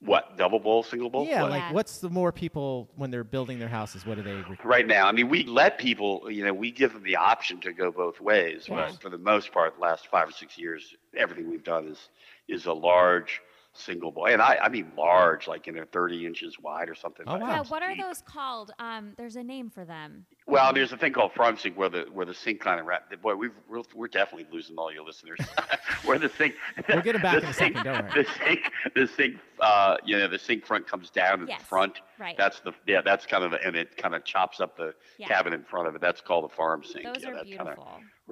[0.00, 1.26] What double bowl, single bowl?
[1.26, 1.50] Yeah, What?
[1.52, 4.04] like what's the more people when they're building their houses?
[4.04, 4.34] What do they?
[4.34, 5.06] Re- right now.
[5.06, 8.20] I mean, we let people, you know, we give them the option to go both
[8.20, 8.66] ways.
[8.68, 8.88] Yeah.
[8.90, 12.08] But for the most part, the last five or six years, everything we've done is
[12.48, 13.40] is a large
[13.74, 17.24] single boy, and I, I mean large, like you know, 30 inches wide or something.
[17.26, 17.48] Oh, like wow.
[17.48, 18.72] Yeah, what are those called?
[18.78, 20.26] Um, there's a name for them.
[20.46, 23.10] Well, there's a thing called farm sink where the where the sink kind of wrap.
[23.22, 25.38] Boy, we've we're, we're definitely losing all your listeners.
[26.04, 26.54] where the sink.
[26.88, 28.24] We'll get 'em back the in a sink- second, don't worry.
[28.24, 28.60] The sink,
[28.94, 32.00] the sink, uh, you know, the sink front comes down in Yes, the front.
[32.18, 32.36] right.
[32.36, 33.00] That's the yeah.
[33.02, 35.28] That's kind of and it kind of chops up the Yeah.
[35.28, 36.00] cabinet in front of it.
[36.00, 37.04] That's called a farm sink.
[37.04, 37.78] Those yeah, are that kind of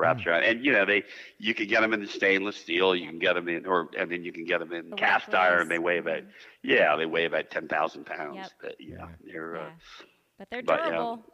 [0.01, 0.25] beautiful.
[0.25, 0.45] wraps around.
[0.57, 1.05] And you know, they
[1.39, 2.95] you can get them in the stainless steel.
[2.95, 5.27] You can get them in, or and then you can get them in The cast
[5.27, 5.37] glaze.
[5.41, 5.69] iron.
[5.69, 6.23] They weigh about
[6.63, 8.37] yeah, they weigh about ten thousand pounds.
[8.37, 8.51] Yep.
[8.61, 9.61] But, yeah, they're Yeah.
[9.63, 9.71] uh,
[10.39, 10.91] But they're But, yeah.
[10.91, 11.25] durable.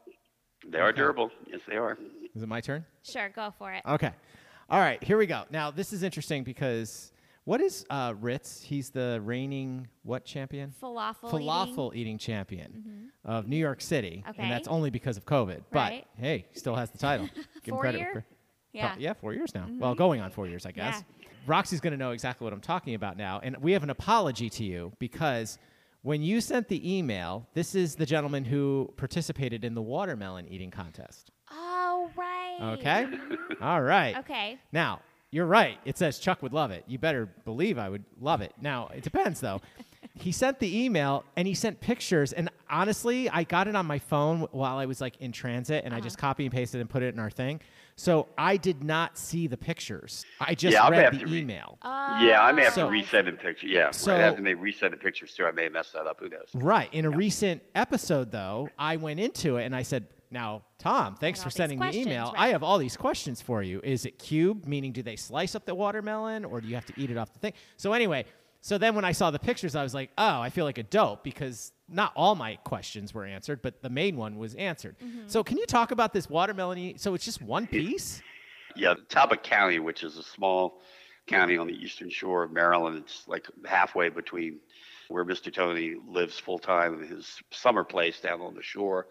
[0.69, 0.97] they are Okay.
[0.99, 1.31] durable.
[1.47, 1.97] Yes, they are.
[2.35, 2.85] Is it my turn?
[3.03, 3.83] Sure, go for it.
[3.87, 4.12] Okay.
[4.69, 5.45] All right, here we go.
[5.51, 7.12] Now, this is interesting because
[7.45, 8.61] what is uh, Ritz?
[8.62, 10.75] He's the reigning what champion?
[10.83, 14.25] Falafel Falafel eating, champion of New York City.
[14.29, 14.43] Okay.
[14.43, 15.62] And that's only because of COVID.
[15.71, 16.05] Right.
[16.17, 17.27] But hey, he still has the title.
[17.35, 17.99] Give him Four credit.
[18.01, 18.12] year?
[18.12, 18.25] for-
[18.77, 18.95] Yeah.
[18.99, 19.66] yeah, four years now.
[19.79, 21.03] Well, going on four years, I guess.
[21.20, 21.29] Yeah.
[21.47, 23.41] Roxy's going to know exactly what I'm talking about now.
[23.43, 25.59] And we have an apology to you because
[26.03, 30.70] when you sent the email, this is the gentleman who participated in the watermelon eating
[30.70, 31.31] contest.
[31.51, 32.59] Oh, right.
[32.79, 33.07] Okay?
[33.61, 34.16] All right.
[34.18, 34.59] Okay.
[34.72, 35.01] Now,
[35.31, 35.79] you're right.
[35.85, 36.85] It says Chuck would love it.
[36.87, 38.53] You better believe I would love it.
[38.61, 39.61] Now, it depends though.
[40.14, 43.99] he sent the email and he sent pictures and honestly, I got it on my
[43.99, 46.29] phone while I was like in transit and I just Uh-huh.
[46.29, 47.61] copy and pasted and put it in our thing.
[47.99, 50.27] So I did not see the pictures.
[50.39, 51.79] I just Yeah, read the to read- email.
[51.83, 53.67] yeah, I may have So- to resend the picture.
[53.67, 56.21] Yeah, So- right after they resend the pictures too, I may have messed that up.
[56.21, 56.51] Who knows?
[56.55, 56.93] Right.
[56.93, 61.41] In a recent episode, though, I went into it and I said, Now, Tom, thanks
[61.41, 62.33] for sending the email.
[62.33, 62.35] right.
[62.37, 63.81] I have all these questions for you.
[63.85, 66.93] Is it cube, meaning do they slice up the watermelon or do you have to
[67.01, 67.53] eat it off the thing?
[67.77, 68.25] So, anyway,
[68.61, 70.83] so then when I saw the pictures, I was like, Oh, I feel like a
[70.83, 74.97] dope because not all my questions were answered, but the main one was answered.
[74.99, 75.28] Mm-hmm.
[75.28, 76.99] So, can you talk about this watermelon?
[76.99, 78.22] So, it's just one piece?
[78.74, 80.80] Yeah, Talbot County, which is a small
[81.26, 84.59] county on the eastern shore of Maryland, it's like halfway between
[85.09, 85.53] where Mr.
[85.53, 89.07] Tony lives full time and his summer place down on the shore.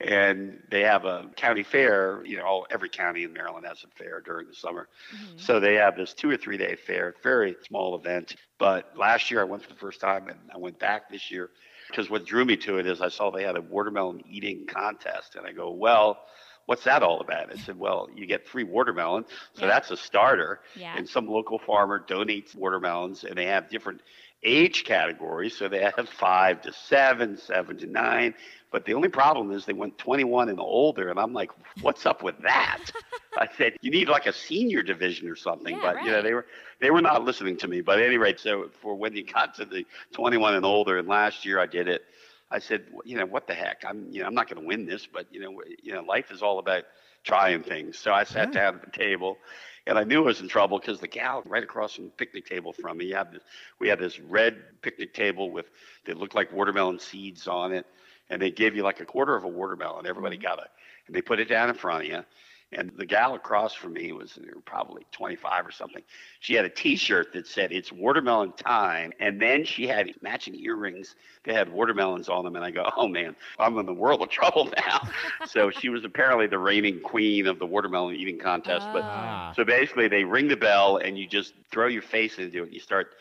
[0.00, 2.24] And they have a county fair.
[2.24, 4.88] You know, all, every county in Maryland has a fair during the summer.
[5.36, 8.34] So they have this two or three day fair, very small event.
[8.58, 11.50] But last year I went for the first time and I went back this year
[11.92, 15.36] because what drew me to it is I saw they had a watermelon eating contest.
[15.36, 16.18] And I go, well,
[16.66, 17.52] what's that all about?
[17.52, 19.24] I said, well, you get free watermelon.
[19.54, 19.72] So Yeah.
[19.72, 20.60] that's a starter.
[20.74, 20.94] Yeah.
[20.96, 24.00] And some local farmer donates watermelons and they have different
[24.42, 25.56] age categories.
[25.56, 28.34] So they have five to seven, seven to nine.
[28.72, 31.10] But the only problem is they went 21 and older.
[31.10, 31.50] And I'm like,
[31.82, 32.90] what's up with that?
[33.38, 35.76] I said, you need like a senior division or something.
[35.76, 36.46] Yeah, but you know, they were
[36.80, 37.82] they were not listening to me.
[37.82, 41.06] But at any rate, so for when you got to the 21 and older, and
[41.06, 42.02] last year I did it,
[42.50, 43.82] I said, you know, what the heck?
[43.86, 46.30] I'm, you know, I'm not going to win this, but you know, you know, life
[46.30, 46.84] is all about
[47.24, 47.98] trying things.
[47.98, 49.38] So I sat down at the table,
[49.86, 52.46] and I knew I was in trouble because the gal right across from the picnic
[52.46, 53.42] table from me, had this,
[53.78, 55.66] we had this red picnic table with
[56.04, 57.86] that looked like watermelon seeds on it,
[58.32, 60.06] and they gave you like a quarter of a watermelon.
[60.06, 60.66] Everybody got a,
[61.06, 62.24] and they put it down in front of you.
[62.74, 66.02] And the gal across from me was probably 25 or something.
[66.40, 71.14] She had a T-shirt that said "It's watermelon time," and then she had matching earrings
[71.44, 72.56] that had watermelons on them.
[72.56, 75.00] And I go, "Oh man, I'm in the world of trouble now."
[75.46, 78.88] so she was apparently the reigning queen of the watermelon eating contest.
[78.90, 79.52] But Ah.
[79.54, 82.64] so basically, they ring the bell and you just throw your face into it.
[82.64, 83.16] And you start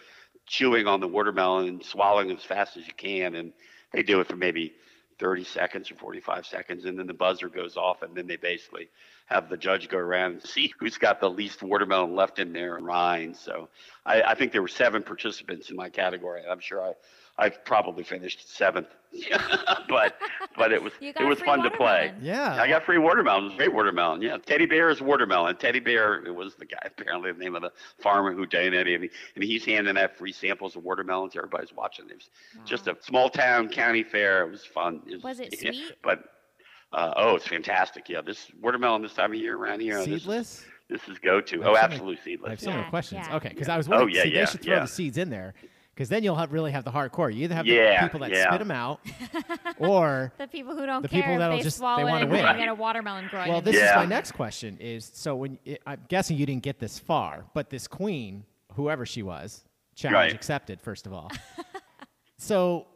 [0.48, 3.36] chewing on the watermelon and swallowing as fast as you can.
[3.36, 3.52] And
[3.92, 4.74] they do it for maybe
[5.22, 6.86] 30 seconds or 45 seconds.
[6.86, 8.02] And then the buzzer goes off.
[8.02, 8.90] And then they basically
[9.28, 12.78] have the judge go around and see who's got the least watermelon left in their
[12.80, 13.38] rind.
[13.38, 13.70] So
[14.06, 16.42] I, I think there were seven participants in my category.
[16.50, 16.94] I'm sure I,
[17.42, 18.88] I probably finished seventh.
[19.90, 20.16] but
[20.56, 22.14] but it was it was free fun to play.
[22.22, 22.56] Yeah.
[22.62, 23.46] I got free watermelon.
[23.46, 24.22] It was great watermelon.
[24.22, 25.58] Yeah, Teddy Bear is watermelon.
[25.58, 29.04] Teddy Bear it was the guy apparently the name of the farmer who donated, and,
[29.04, 31.36] he, and he's handing out free samples of watermelons.
[31.36, 32.10] Everybody's watching.
[32.10, 32.30] It was
[32.64, 34.44] just a small town county fair.
[34.46, 35.02] It was fun.
[35.08, 35.98] It Was it yeah, sweet?
[36.04, 36.24] But
[36.94, 38.08] uh, oh, it's fantastic.
[38.08, 39.98] Yeah, this watermelon this time of year around here.
[39.98, 40.66] This is, Seedless?
[40.90, 41.64] this is go to.
[41.64, 42.50] Oh, absolutely many- absolute I seedless.
[42.52, 43.26] have so many Yeah, questions.
[43.28, 43.36] yeah.
[43.36, 44.04] Okay, because I was wondering.
[44.04, 44.80] Oh, wondering, yeah, see, yeah, they should throw yeah.
[44.82, 45.54] the seeds in there
[45.94, 47.34] because then you'll have, really have the hardcore.
[47.34, 48.48] You either have Yeah, the people that yeah.
[48.48, 49.00] spit them out
[49.78, 52.26] or The people who don't The care people if that'll they just- they swallow wanna
[52.26, 52.46] it win.
[52.46, 53.50] and get a watermelon growing.
[53.50, 54.78] Well, this their is my next question.
[54.80, 59.06] Is so when it, I'm guessing you didn't get this far, but this queen, whoever
[59.06, 59.64] she was,
[59.96, 60.34] challenge Right.
[60.34, 60.82] accepted.
[60.82, 61.30] First of all,
[62.38, 62.88] so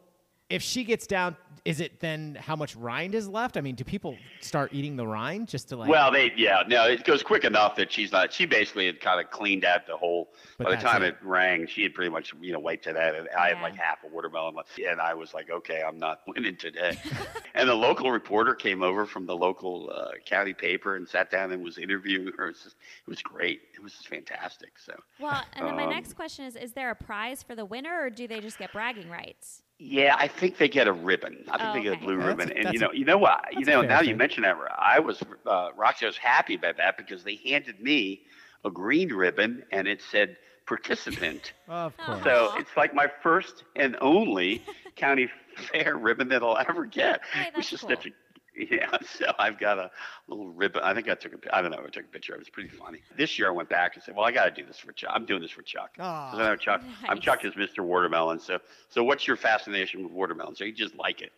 [0.48, 1.36] if she gets down,
[1.66, 3.56] is it then how much rind is left?
[3.56, 5.88] I mean, do people start eating the rind just to like?
[5.90, 8.32] well, they yeah no, it goes quick enough that she's not.
[8.32, 10.32] She basically had kind of cleaned out the whole.
[10.58, 11.08] But by the time it.
[11.08, 11.16] it.
[11.22, 13.62] rang, she had pretty much you know wiped it out, and I had Yeah.
[13.62, 14.78] like half a watermelon, left.
[14.78, 16.96] and I was like, okay, I'm not winning today.
[17.54, 21.52] and the local reporter came over from the local uh, county paper and sat down
[21.52, 22.44] and was interviewing her.
[22.46, 23.62] It was, just, it was great.
[23.74, 24.78] It was just fantastic.
[24.78, 24.94] So.
[25.20, 28.00] Well, and then my Um, next question is: Is there a prize for the winner,
[28.02, 29.62] or do they just get bragging rights?
[29.78, 31.44] Yeah, I think they get a ribbon.
[31.50, 32.50] I think Oh, they get a blue That's ribbon.
[32.50, 33.52] a- and that's you a- know, you know what?
[33.52, 34.16] You know, fair now you thing.
[34.16, 36.06] mention that, I was uh, Roxy.
[36.06, 38.22] Was happy about that because they handed me
[38.64, 41.52] a green ribbon and it said participant.
[41.68, 42.22] of course.
[42.24, 42.58] So Aw.
[42.58, 44.62] it's like my first and only
[44.96, 45.28] county
[45.72, 47.90] fair ribbon that I'll ever get, Hey, which that's is cool.
[47.90, 48.10] such a
[48.70, 48.96] yeah.
[49.18, 49.90] So I've got a
[50.28, 50.82] little ribbon.
[50.82, 51.38] I think I took a.
[51.38, 51.82] pi- I don't know.
[51.84, 52.32] I took a picture.
[52.32, 53.00] Of it was pretty funny.
[53.16, 55.10] This year I went back and said, "Well, I got to do this for Chuck.
[55.14, 56.32] I'm doing this for Chuck." Aw.
[56.32, 57.80] So then Chuck, I'm Chuck is Mr.
[57.80, 58.40] Watermelon.
[58.40, 60.54] So, so what's your fascination with watermelon?
[60.56, 61.32] So you just like it?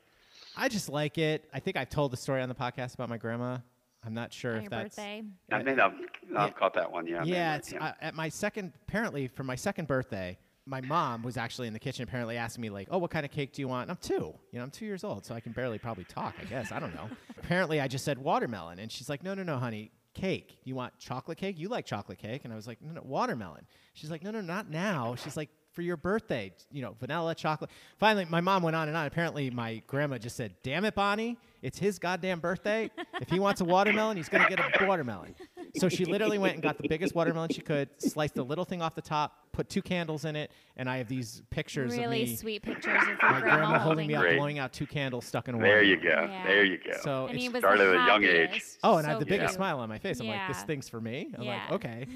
[0.57, 1.45] I just like it.
[1.53, 3.59] I think I've told the story on the podcast about my grandma.
[4.05, 5.23] I'm not sure On if your that's birthday?
[5.51, 6.01] I mean, I've, I've
[6.33, 6.51] Yeah.
[6.51, 7.07] caught that one.
[7.07, 7.25] Yeah.
[7.25, 8.73] Yeah, remember, it's uh, at my second.
[8.87, 10.39] Apparently, for my second birthday,
[10.69, 12.03] my mom was actually in the kitchen.
[12.03, 14.35] Apparently, asking me like, "Oh, what kind of cake do you want?" And I'm two.
[14.53, 16.35] You know, I'm two years old, so I can barely probably talk.
[16.41, 17.09] I guess I don't know.
[17.39, 20.59] apparently, I just said watermelon, and she's like, "No, no, no, honey." Cake.
[20.65, 21.61] You want chocolate cake?
[21.61, 22.41] You like chocolate cake?
[22.43, 23.65] And I was like, no, no, watermelon.
[23.93, 25.15] She's like, no, no, not now.
[25.15, 25.49] She's like,
[25.79, 27.71] for your birthday, you know, vanilla, chocolate.
[27.99, 29.07] Finally, my mom went on and on.
[29.07, 32.91] Apparently, my grandma just said, damn it, Bonnie, it's his goddamn birthday.
[33.21, 35.37] if he wants a watermelon, he's going to get a watermelon.
[35.77, 38.83] So she literally went and got the biggest watermelon she could, sliced the little thing
[38.83, 42.29] off the top, put two candles in it, and I have these pictures Really of
[42.29, 44.37] me, sweet pictures of my grandma holding me up, Great.
[44.37, 46.09] blowing out two candles stuck in a There you go.
[46.09, 46.45] Yeah.
[46.47, 46.93] There you go.
[47.03, 48.63] So And it's he was started at a young age.
[48.85, 49.57] Oh, and I have the biggest cute.
[49.57, 50.21] smile on my face.
[50.21, 50.65] I'm like, this Yeah.
[50.67, 51.35] thing's for me.
[51.37, 51.63] I'm Yeah.
[51.65, 52.07] like, okay.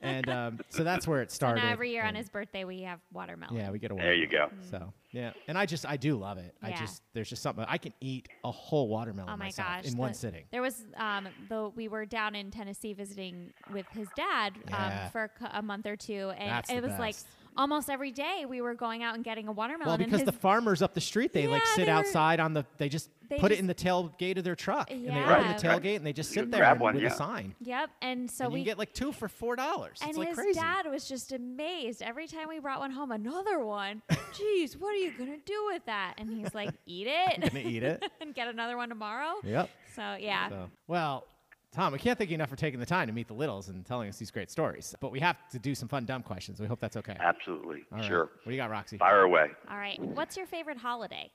[0.00, 1.62] And um, so that's where it So started.
[1.62, 3.56] now every year on his birthday we have watermelon.
[3.56, 4.20] Yeah, we get a watermelon.
[4.30, 4.70] There you watermelon.
[4.70, 4.78] go.
[4.78, 6.54] So yeah, and I just I do love it.
[6.62, 9.84] I just there's just something I can eat a whole watermelon Oh my myself gosh!
[9.92, 10.44] in one sitting.
[10.52, 15.02] There was um though we were down in Tennessee visiting with his dad Yeah.
[15.04, 17.16] um, for a, a month or two, and That's it the was like
[17.54, 19.86] almost every day we were going out and getting a watermelon.
[19.86, 22.64] Well, because the farmers up the street, they like sit they were- outside on the.
[22.78, 24.96] They just They put it in the tailgate of their truck, yeah.
[24.96, 25.52] and they open Yeah.
[25.58, 27.10] the tailgate and they just You sit there grab one, with yeah.
[27.12, 27.54] a sign.
[27.60, 29.98] Yep, and so and we you get like two for four dollars.
[30.00, 30.60] and It's like his crazy.
[30.60, 33.10] dad was just amazed every time we brought one home.
[33.12, 34.00] Another one.
[34.10, 36.14] Jeez, what are you gonna do with that?
[36.18, 37.40] And he's like, eat it.
[37.52, 38.02] Gonna eat it.
[38.20, 39.34] and get another one tomorrow.
[39.44, 39.68] Yep.
[39.94, 40.48] So yeah.
[40.48, 41.24] So, well,
[41.72, 43.84] Tom, we can't thank you enough for taking the time to meet the Littles and
[43.86, 44.94] telling us these great stories.
[45.00, 46.60] But we have to do some fun, dumb questions.
[46.60, 47.16] We hope that's okay.
[47.18, 47.84] Absolutely.
[47.90, 48.06] All right.
[48.06, 48.24] Sure.
[48.24, 48.98] What do you got, Roxy?
[48.98, 49.48] Fire away.
[49.70, 49.98] All right.
[49.98, 51.30] What's your favorite holiday?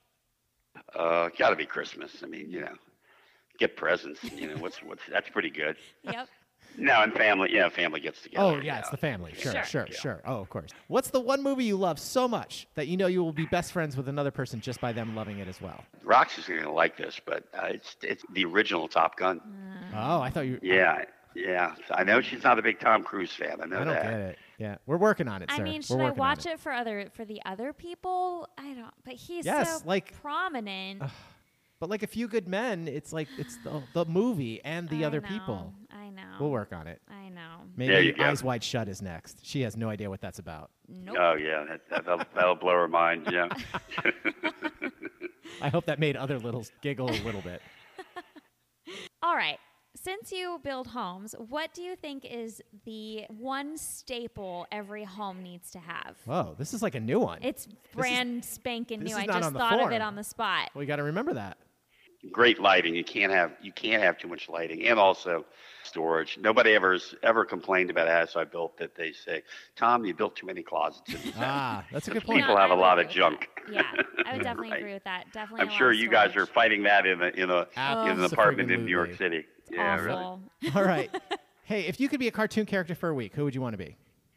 [0.96, 2.18] Uh, got to be Christmas.
[2.24, 2.76] I mean, you know,
[3.58, 4.24] get presents.
[4.24, 5.76] You know, what's what's that's pretty good.
[6.04, 6.28] Yep.
[6.78, 7.50] No, and family.
[7.54, 8.44] Yeah, family gets together.
[8.46, 9.34] Oh, yeah, you it's the family.
[9.36, 9.64] Sure, Sure.
[9.64, 10.70] sure, sure, Oh, of course.
[10.88, 13.72] What's the one movie you love so much that you know you will be best
[13.72, 15.84] friends with another person just by them loving it as well?
[16.06, 19.42] Rox is going to like this, but uh, it's it's the original Top Gun.
[19.96, 20.60] Oh, I thought you.
[20.62, 21.04] Yeah,
[21.36, 21.74] yeah.
[21.92, 23.60] I know she's not a big Tom Cruise fan.
[23.62, 24.04] I know I don't that.
[24.04, 24.38] get it.
[24.60, 26.60] Yeah, we're working on it, I mean, should I watch it.
[26.60, 28.48] for other for the other people?
[28.58, 28.94] I don't.
[29.04, 31.02] But he's Yes, so like- prominent.
[31.80, 35.08] But like a few good men, it's like it's the, the movie and the I
[35.08, 35.74] other know, people.
[35.92, 36.07] I know.
[36.40, 37.02] We'll work on it.
[37.10, 37.62] I know.
[37.76, 38.24] Maybe There you go.
[38.24, 39.40] Eyes Wide Shut is next.
[39.44, 40.72] She has no idea what that's about.
[40.88, 41.18] Nope.
[41.20, 43.28] Oh yeah, that, that, that'll, that'll blow her mind.
[43.32, 43.48] Yeah.
[45.62, 47.62] I hope that made other littles giggle a little bit.
[49.24, 49.58] All right.
[49.96, 55.72] Since you build homes, what do you think is the one staple every home needs
[55.72, 56.16] to have?
[56.26, 57.40] Whoa, this is like a new one.
[57.42, 59.18] It's brand spanking this new.
[59.18, 59.94] is I not just on the thought of form.
[59.94, 60.70] it on the spot.
[60.76, 61.58] we got to remember that.
[62.32, 62.96] Great lighting.
[62.96, 65.46] You can't have you can't have too much lighting, and also
[65.84, 66.38] storage.
[66.42, 69.44] Nobody ever has ever complained about a house I built that they say,
[69.76, 71.14] Tom, you built too many closets.
[71.14, 71.36] in this.
[71.38, 72.40] Ah, that's a good point.
[72.40, 73.48] People No, have I a would lot of with junk.
[73.72, 73.84] Yeah,
[74.26, 74.80] I would definitely Right.
[74.80, 75.32] agree with that.
[75.32, 75.68] Definitely.
[75.70, 77.68] I'm sure you guys are fighting that in a in a
[78.04, 79.38] in an apartment in New York Absolutely.
[79.38, 79.48] City.
[79.72, 80.24] Yeah, really.
[80.76, 81.12] All right.
[81.66, 83.74] Hey, if you could be a cartoon character for a week, who would you want
[83.74, 83.96] to be?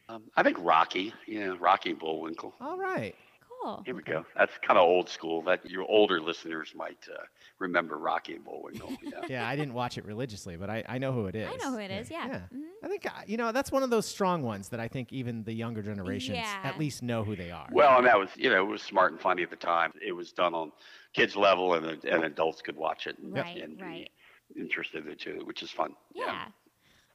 [0.09, 1.15] Um, I think Rocky.
[1.27, 2.55] You know, Rocky Bullwinkle.
[2.61, 3.15] All right.
[3.63, 3.83] Cool.
[3.85, 4.25] Here we go.
[4.37, 5.43] That's kind of old school.
[5.43, 7.23] That your older listeners might uh,
[7.59, 8.97] remember Rocky and Bullwinkle.
[9.03, 9.21] Yeah.
[9.29, 11.49] Yeah, I didn't watch it religiously, but I, I know who it is.
[11.53, 12.43] I know who it is, yeah.
[12.55, 12.63] Mhm.
[12.83, 15.43] I think, uh, you know, that's one of those strong ones that I think even
[15.45, 16.61] the younger generations Yeah.
[16.63, 17.69] at least know who they are.
[17.73, 19.93] Well, and that was you know it was smart and funny at the time.
[20.05, 20.73] It was done on
[21.13, 24.11] kids level, and and adults could watch it and, Right, and right.
[24.55, 25.95] be interested in it too, which is fun.
[26.15, 26.47] Yeah.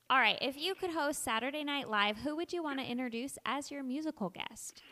[0.09, 0.37] All right.
[0.41, 3.81] If you could host Saturday Night Live, who would you want to introduce as your
[3.83, 4.83] musical guest?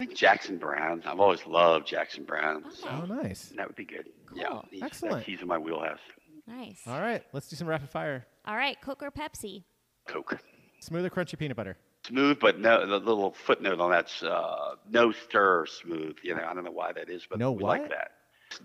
[0.00, 1.02] I think Jackson Browne.
[1.04, 3.52] I've always loved Jackson Browne, oh, so nice.
[3.56, 4.08] that would be good.
[4.32, 4.64] Yeah, Cool.
[4.70, 5.12] he's, Excellent.
[5.14, 5.98] that's- He's in my wheelhouse.
[6.46, 6.80] Nice.
[6.86, 8.24] All right, let's do some rapid fire.
[8.46, 8.80] All right.
[8.80, 9.64] Coke or Pepsi?
[10.06, 10.38] Coke.
[10.80, 11.76] Smooth or crunchy peanut butter?
[12.06, 12.86] Smooth, but no.
[12.86, 16.16] The little footnote on that's uh, no stir smooth.
[16.22, 17.80] You know, I don't know why that is, but No we what?
[17.80, 18.12] like that.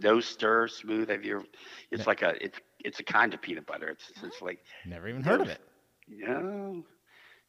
[0.02, 1.10] No stir, smooth.
[1.10, 1.44] Have you?
[1.92, 3.90] It's like a it's it's a kind of peanut butter.
[3.90, 5.60] It's it's like Never even heard of it.
[6.08, 6.40] yeah,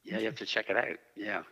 [0.03, 0.17] yeah.
[0.19, 0.97] You have to check it out.
[1.15, 1.43] Yeah,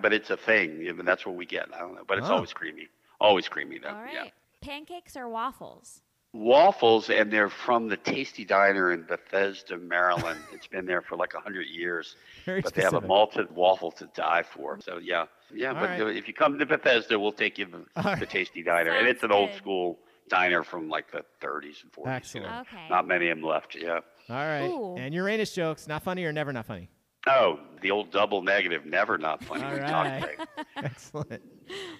[0.00, 0.86] but it's a thing.
[0.88, 1.74] I mean, that's what we get.
[1.74, 2.34] I don't know, but it's Oh.
[2.34, 2.88] always creamy.
[3.20, 3.88] Always creamy though.
[3.90, 4.12] All right.
[4.12, 4.24] Yeah.
[4.60, 6.02] Pancakes or waffles?
[6.32, 10.38] Waffles, and they're from the Tasty Diner in Bethesda, Maryland.
[10.52, 12.16] it's been there for like a hundred years.
[12.44, 14.78] Very but they have a malted waffle to die for.
[14.80, 15.68] So yeah, yeah.
[15.68, 16.16] All but right.
[16.16, 18.30] if you come to Bethesda, we'll take you to All the right.
[18.30, 22.06] Tasty Diner, and it's an Sounds old school diner from like the 30s and 40s.
[22.08, 22.46] Excellent.
[22.46, 22.60] You know.
[22.62, 22.88] Okay.
[22.90, 23.74] Not many of them left.
[23.76, 24.00] Yeah.
[24.28, 24.66] All right.
[24.66, 24.96] Ooh.
[24.96, 26.90] And Uranus jokes, not funny or never not funny.
[27.26, 29.64] Oh, the old double negative, never not funny.
[29.64, 30.38] All right.
[30.76, 31.42] Excellent.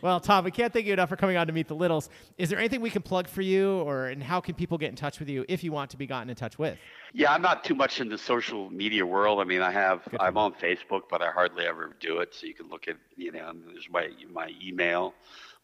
[0.01, 2.09] Well, Tom, we can't thank you enough for coming on to Meet the Littles.
[2.39, 4.97] Is there anything we can plug for you, or and how can people get in
[4.97, 6.79] touch with you if you want to be gotten in touch with?
[7.12, 9.41] Yeah, I'm not too much in the social media world.
[9.41, 12.33] I mean, I have Good I'm on Facebook, but I hardly ever do it.
[12.35, 15.12] So you can look at you know there's my my email,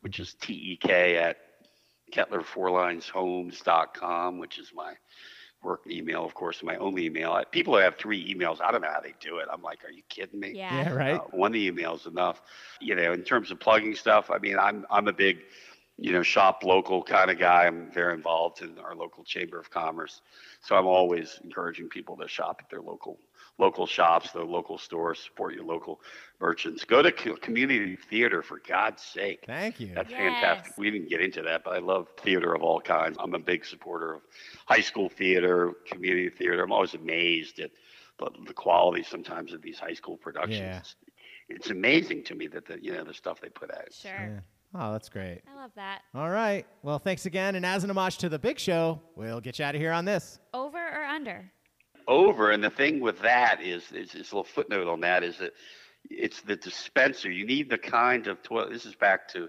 [0.00, 1.36] which is tek at
[2.12, 4.94] kettlerforlineshomes.com, which is my
[5.62, 7.32] work email, of course, my only email.
[7.32, 8.60] I- People have three emails.
[8.60, 9.48] I don't know how they do it.
[9.52, 10.56] I'm like, are you kidding me?
[10.70, 10.84] Yeah.
[10.84, 11.20] Yeah, right.
[11.20, 12.42] Uh, one email is enough.
[12.80, 15.38] You know, in terms of plugging stuff, I mean, I'm I'm a big,
[15.98, 17.66] you know, shop local kind of guy.
[17.66, 20.20] I'm very involved in our local chamber of commerce,
[20.60, 23.18] so I'm always encouraging people to shop at their local
[23.62, 26.00] local shops, the local stores, support your local
[26.40, 26.84] merchants.
[26.84, 29.44] Go to community theater for God's sake.
[29.46, 29.94] Thank you.
[29.94, 30.18] That's Yes.
[30.18, 30.76] fantastic.
[30.76, 33.16] We didn't get into that, but I love theater of all kinds.
[33.20, 34.22] I'm a big supporter of
[34.66, 36.62] high school theater, community theater.
[36.62, 37.70] I'm always amazed at
[38.18, 40.58] the, the quality sometimes of these high school productions.
[40.58, 40.78] Yeah.
[40.78, 40.96] It's,
[41.48, 43.92] it's amazing to me that the you know the stuff they put out.
[43.92, 44.10] Sure.
[44.12, 44.40] Yeah.
[44.74, 45.42] Oh, that's great.
[45.52, 46.00] I love that.
[46.14, 46.66] All right.
[46.82, 47.56] Well, thanks again.
[47.56, 50.04] And as an homage to the big show, we'll get you out of here on
[50.06, 50.38] this.
[50.54, 51.50] Over or under?
[52.08, 52.50] Over.
[52.50, 55.52] And the thing with that is, is, is a little footnote on that is that
[56.10, 57.30] it's the dispenser.
[57.30, 58.70] You need the kind of toilet.
[58.70, 59.48] This is back to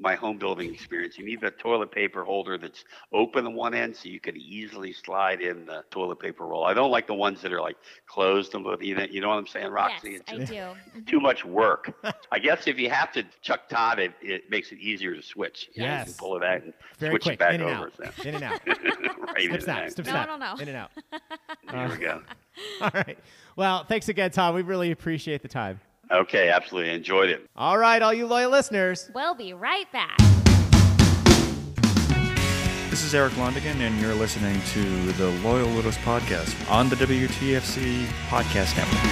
[0.00, 1.16] my home building experience.
[1.18, 4.92] You need the toilet paper holder that's open on one end so you can easily
[4.92, 6.64] slide in the toilet paper roll.
[6.64, 7.76] I don't like the ones that are like
[8.06, 10.12] closed and you know, you know what I'm saying, Roxy?
[10.12, 11.00] yes, It's I do.
[11.06, 11.94] too much work.
[12.32, 15.68] I guess if you have to Chuck Todd, it, it makes it easier to switch.
[15.74, 16.04] You know, You Yes.
[16.04, 17.34] can pull it out and Very switch quick.
[17.34, 17.90] it back in and over.
[18.04, 18.18] out.
[18.26, 18.60] In and out.
[18.66, 18.76] right
[19.40, 19.82] Snip, in snap.
[19.84, 20.28] and Snip, No, snap.
[20.28, 20.54] no, no.
[20.60, 20.90] In and out.
[21.12, 21.20] out.
[21.72, 22.22] There we go.
[22.82, 23.18] All right.
[23.56, 24.54] Well, thanks again, Tom.
[24.54, 25.80] We really appreciate the time.
[26.10, 26.92] Okay, absolutely.
[26.94, 27.46] Enjoyed it.
[27.54, 29.10] All right, all you loyal listeners.
[29.14, 30.16] We'll be right back.
[32.88, 38.06] This is Eric Londergan, and you're listening to the Loyal Littles podcast on the WTFC
[38.28, 39.02] Podcast Network.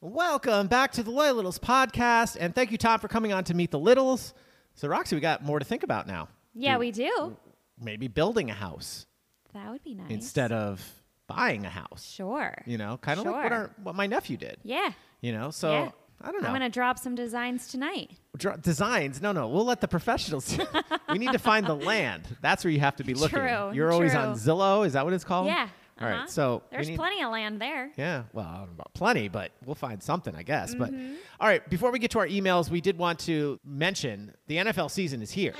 [0.00, 2.36] Welcome back to the Loyal Littles podcast.
[2.40, 4.32] And thank you, Tom, for coming on to meet the Littles.
[4.74, 6.28] So, Roxy, we got more to think about now.
[6.54, 7.36] Yeah, we do.
[7.78, 9.06] Maybe building a house
[9.52, 10.10] That would be nice.
[10.10, 10.99] instead of
[11.36, 12.12] buying a house.
[12.14, 12.54] Sure.
[12.66, 14.56] You know, kind of like what, our, what my nephew did.
[14.62, 14.90] Yeah.
[15.20, 15.90] You know, so Yeah.
[16.22, 16.48] I don't know.
[16.48, 18.10] I'm going to drop some designs tonight.
[18.36, 19.22] Dra- designs?
[19.22, 19.48] No, no.
[19.48, 20.58] We'll let the professionals.
[21.10, 22.24] we need to find the land.
[22.42, 23.38] That's where you have to be looking.
[23.38, 24.34] True, You're always on.
[24.36, 24.84] Zillow.
[24.86, 25.46] Is that what it's called?
[25.46, 25.68] Yeah.
[25.98, 26.16] All right.
[26.16, 26.26] uh-huh.
[26.28, 27.90] So there's need- plenty of land there.
[27.96, 30.74] Yeah, well, I don't know about plenty, but we'll find something, I guess.
[30.74, 31.14] But Mm-hmm.
[31.40, 34.90] all right, before we get to our emails, we did want to mention the NFL
[34.90, 35.54] season is here.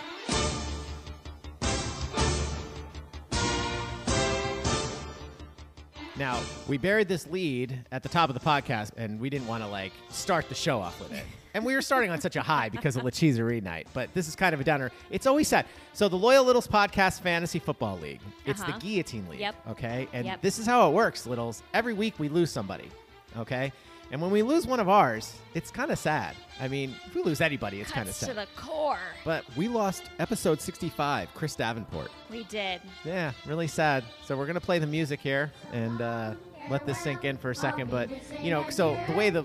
[6.20, 9.62] Now, we buried this lead at the top of the podcast, and we didn't want
[9.64, 11.24] to like start the show off with it.
[11.54, 14.28] And we were starting on such a high because of La Chesserie night, but this
[14.28, 14.92] is kind of a downer.
[15.10, 15.64] It's always sad.
[15.94, 18.20] So the Loyal Littles Podcast Fantasy Football League.
[18.44, 18.70] It's Uh-huh.
[18.72, 19.40] the Guillotine League.
[19.40, 19.54] Yep.
[19.70, 20.08] Okay.
[20.12, 20.42] And Yep.
[20.42, 21.62] this is how it works, Littles.
[21.72, 22.90] Every week we lose somebody.
[23.38, 23.72] Okay.
[24.12, 26.34] And when we lose one of ours, it's kind of sad.
[26.60, 28.36] I mean, if we lose anybody, it's kind of Cuts to sad.
[28.36, 28.98] the core.
[29.24, 32.10] But we lost episode 65, Chris Davenport.
[32.30, 32.80] We did.
[33.04, 34.04] Yeah, really sad.
[34.24, 36.34] So we're gonna play the music here and uh,
[36.68, 37.88] let this sink in for a second.
[37.90, 38.10] But
[38.42, 39.44] you know, so the way the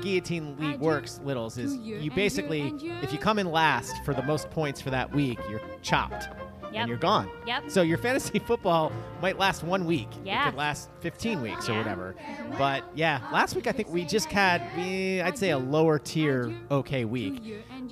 [0.00, 4.48] guillotine league works, littles, is you basically, if you come in last for the most
[4.50, 6.28] points for that week, you're chopped
[6.74, 6.80] Yep.
[6.80, 7.30] and you're gone.
[7.46, 7.64] Yep.
[7.70, 10.08] So your fantasy football might last one week.
[10.24, 10.42] Yeah.
[10.42, 11.78] It could last 15 weeks or Yeah.
[11.78, 12.14] whatever.
[12.58, 17.04] But yeah, last week I think we just had, I'd say, a lower tier okay
[17.04, 17.40] week.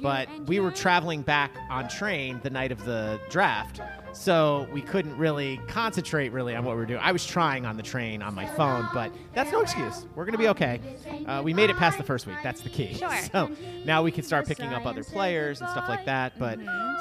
[0.02, 3.80] But we were traveling back on train the night of the draft.
[4.14, 7.00] So we couldn't really concentrate really on what we were doing.
[7.02, 10.06] I was trying on the train on my phone, but that's no excuse.
[10.14, 10.80] We're going to be okay.
[11.26, 12.36] Uh, we made it past the first week.
[12.42, 12.94] That's the key.
[12.94, 13.10] Sure.
[13.32, 13.50] So
[13.86, 16.38] now we can start picking up other players and stuff like that.
[16.38, 16.58] But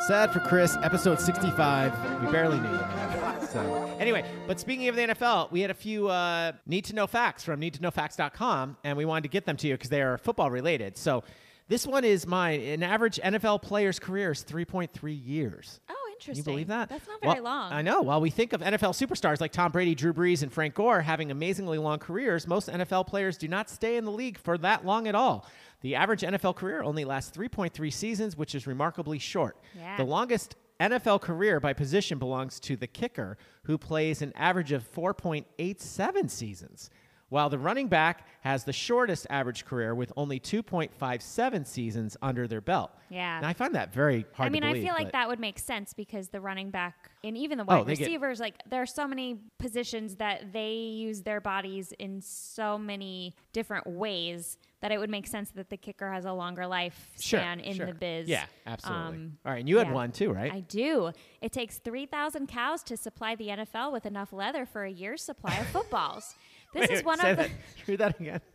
[0.07, 2.21] sad for Chris, episode 65.
[2.23, 3.47] We barely knew him.
[3.47, 7.07] So anyway, but speaking of the NFL, we had a few uh, need to know
[7.07, 10.49] facts from needtoknowfacts.com, and we wanted to get them to you because they are football
[10.49, 10.97] related.
[10.97, 11.23] So
[11.71, 12.59] this one is mine.
[12.61, 14.89] An average NFL player's career is 3.3
[15.25, 15.79] years.
[15.89, 16.89] Oh, Can you believe that?
[16.89, 17.71] That's not very Well, long.
[17.73, 18.01] I know.
[18.01, 21.31] While we think of NFL superstars like Tom Brady, Drew Brees, and Frank Gore having
[21.31, 25.07] amazingly long careers, most NFL players do not stay in the league for that long
[25.07, 25.47] at all.
[25.81, 29.57] The average NFL career only lasts 3.3 seasons, which is remarkably short.
[29.75, 29.97] Yeah.
[29.97, 34.83] The longest NFL career by position belongs to the kicker, who plays an average of
[34.93, 36.89] 4.87 seasons,
[37.31, 42.59] while the running back has the shortest average career with only 2.57 seasons under their
[42.59, 42.91] belt.
[43.09, 43.37] Yeah.
[43.37, 45.57] And I find that very hard I mean, to I feel like that would make
[45.57, 48.85] sense because the running back and even the Oh, wide get- receivers, like there are
[48.85, 54.97] so many positions that they use their bodies in so many different ways that it
[54.97, 57.85] would make sense that the kicker has a longer life lifespan in sure.
[57.85, 58.27] the biz.
[58.27, 59.05] Yeah, absolutely.
[59.05, 60.51] Um, All right, and you had one too, right?
[60.51, 61.11] I do.
[61.41, 65.55] It takes 3,000 cows to supply the NFL with enough leather for a year's supply
[65.55, 66.35] of footballs.
[66.73, 67.43] This Wait, is one of the.
[67.43, 67.51] that.
[67.87, 68.41] Read that again.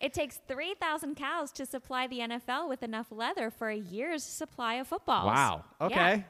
[0.00, 4.74] It takes 3,000 cows to supply the NFL with enough leather for a year's supply
[4.74, 5.26] of footballs.
[5.26, 5.64] Wow.
[5.80, 5.86] Yeah.
[5.86, 6.24] Okay.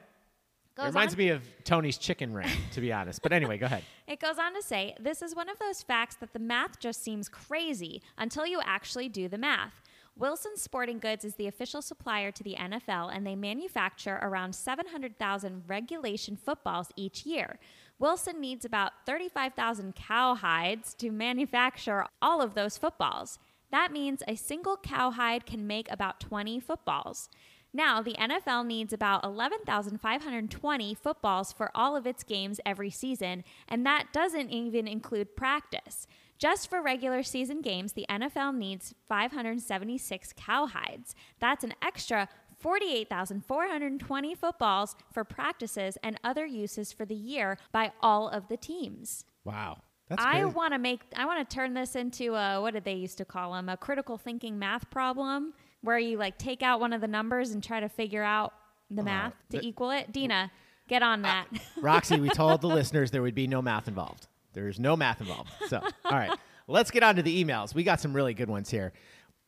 [0.77, 3.21] It reminds on- me of Tony's chicken ring, to be honest.
[3.21, 3.83] But anyway, go ahead.
[4.07, 7.03] It goes on to say, this is one of those facts that the math just
[7.03, 9.81] seems crazy until you actually do the math.
[10.15, 15.63] Wilson Sporting Goods is the official supplier to the NFL, and they manufacture around 700,000
[15.67, 17.57] regulation footballs each year.
[17.99, 23.39] Wilson needs about 35,000 cow hides to manufacture all of those footballs.
[23.71, 27.29] That means a single cowhide can make about 20 footballs.
[27.71, 33.85] Now, the NFL needs about 11,520 footballs for all of its games every season, and
[33.85, 36.07] that doesn't even include practice.
[36.39, 41.13] Just for regular season games, the NFL needs 576 cowhides.
[41.39, 42.29] That's an extra
[42.59, 49.25] 48,420 footballs for practices and other uses for the year by all of the teams.
[49.43, 49.77] Wow.
[50.09, 52.95] That's I want to make I want to turn this into a what did they
[52.95, 53.69] used to call them?
[53.69, 57.63] A critical thinking math problem where you like take out one of the numbers and
[57.63, 58.53] try to figure out
[58.89, 60.11] the oh, math to th- equal it.
[60.11, 60.51] Dina,
[60.87, 61.61] get on uh, that.
[61.81, 64.27] Roxy, we told the listeners there would be no math involved.
[64.53, 65.51] There's no math involved.
[65.67, 66.31] So, all right,
[66.67, 67.75] let's get on to the emails.
[67.75, 68.93] We got some really good ones here.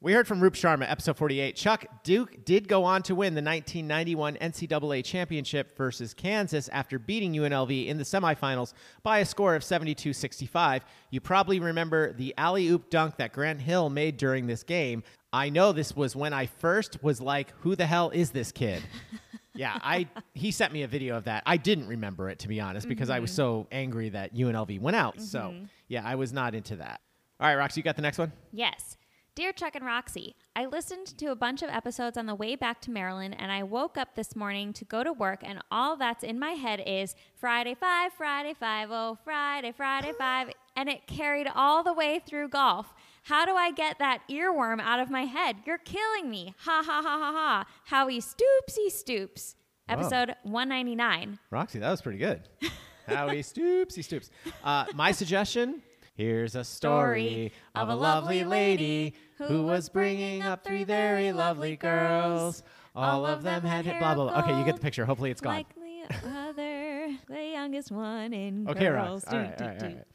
[0.04, 1.56] We heard from Roop Sharma, episode 48.
[1.56, 7.34] Chuck Duke did go on to win the 1991 NCAA championship versus Kansas after beating
[7.34, 8.74] UNLV in the semifinals
[9.04, 10.84] by a score of 72 65.
[11.12, 15.04] You probably remember the alley oop dunk that Grant Hill made during this game.
[15.32, 18.82] I know this was when I first was like, who the hell is this kid?
[19.54, 21.44] yeah, I he sent me a video of that.
[21.46, 23.36] I didn't remember it to be honest because I was Mhm.
[23.36, 25.22] so angry that UNLV went out.
[25.22, 25.70] So Mhm.
[25.88, 27.02] yeah, I was not into that.
[27.40, 28.32] All right, Roxy, you got the next one?
[28.52, 28.98] Yes.
[29.34, 32.82] Dear Chuck and Roxy, I listened to a bunch of episodes on the way back
[32.82, 36.22] to Maryland and I woke up this morning to go to work and all that's
[36.26, 40.50] in my head is Friday 5, Friday 5, oh, Friday, Friday 5.
[40.76, 42.94] And it carried all the way through golf.
[43.24, 45.56] How do I get that earworm out of my head?
[45.66, 46.54] You're killing me.
[46.66, 47.66] Ha ha ha ha ha.
[47.86, 49.56] Howie Stoopsy Stoops.
[49.88, 49.94] Whoa.
[49.94, 51.40] Episode 199.
[51.52, 52.50] Roxy, that was pretty good.
[53.08, 54.30] How he stoops, he stoops.
[54.62, 55.82] Uh, my suggestion
[56.22, 62.62] here's a story of a lovely lady who was bringing up three very lovely girls.
[62.96, 64.40] All of them had hit blah, blah, blah.
[64.44, 65.06] Okay, you get the picture.
[65.06, 65.56] Hopefully it's gone.
[65.56, 69.26] Like the other, the youngest one in Okay, girls.
[69.26, 69.34] Rox.
[69.34, 70.06] All right, all right, all right.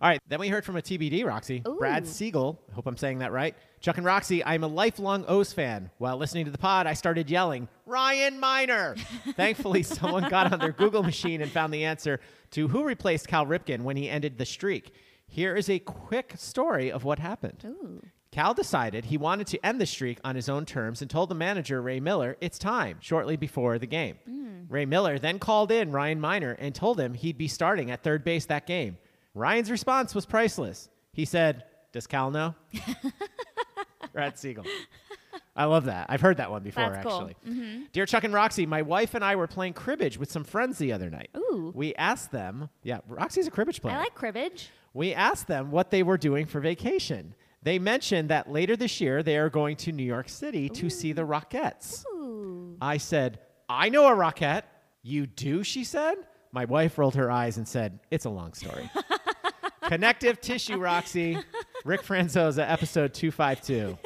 [0.00, 1.62] All right, then we heard from a TBD, Roxy.
[1.78, 2.06] Brad Ooh.
[2.06, 2.60] Siegel.
[2.74, 3.54] Hope I'm saying that right.
[3.80, 5.90] Chuck and Roxy, I'm a lifelong O's fan.
[5.98, 8.96] While listening to the pod, I started yelling, Ryan Minor.
[9.36, 12.18] Thankfully, someone got on their Google machine and found the answer
[12.50, 14.92] to who replaced Cal Ripken when he ended the streak.
[15.32, 18.02] Here is a quick story of what happened.
[18.32, 21.34] Cal decided he wanted to end the streak on his own terms and told the
[21.34, 24.18] manager, Ray Miller, it's time, shortly before the game.
[24.68, 28.24] Ray Miller then called in Ryan Minor and told him he'd be starting at third
[28.24, 28.98] base that game.
[29.32, 30.90] Ryan's response was priceless.
[31.14, 32.54] He said, Does Cal know?
[34.12, 34.66] Brad Siegel.
[35.56, 36.08] I love that.
[36.10, 37.14] I've heard that one before, That's cool.
[37.30, 37.36] actually.
[37.50, 37.90] Mhm.
[37.92, 40.92] Dear Chuck and Roxy, my wife and I were playing cribbage with some friends the
[40.92, 41.30] other night.
[41.38, 41.72] Ooh.
[41.74, 43.94] We asked them, yeah, Roxy's a cribbage player.
[43.96, 44.68] I like cribbage.
[44.94, 47.34] We asked them what they were doing for vacation.
[47.62, 51.12] They mentioned that later this year they are going to New York City to see
[51.12, 52.04] the Rockettes.
[52.80, 53.38] I said,
[53.68, 54.64] I know a Rockette.
[55.02, 56.16] You do, she said.
[56.52, 58.90] My wife rolled her eyes and said, It's a long story.
[59.82, 61.38] Connective tissue, Roxy.
[61.84, 63.98] Rick Franzosa, episode 252.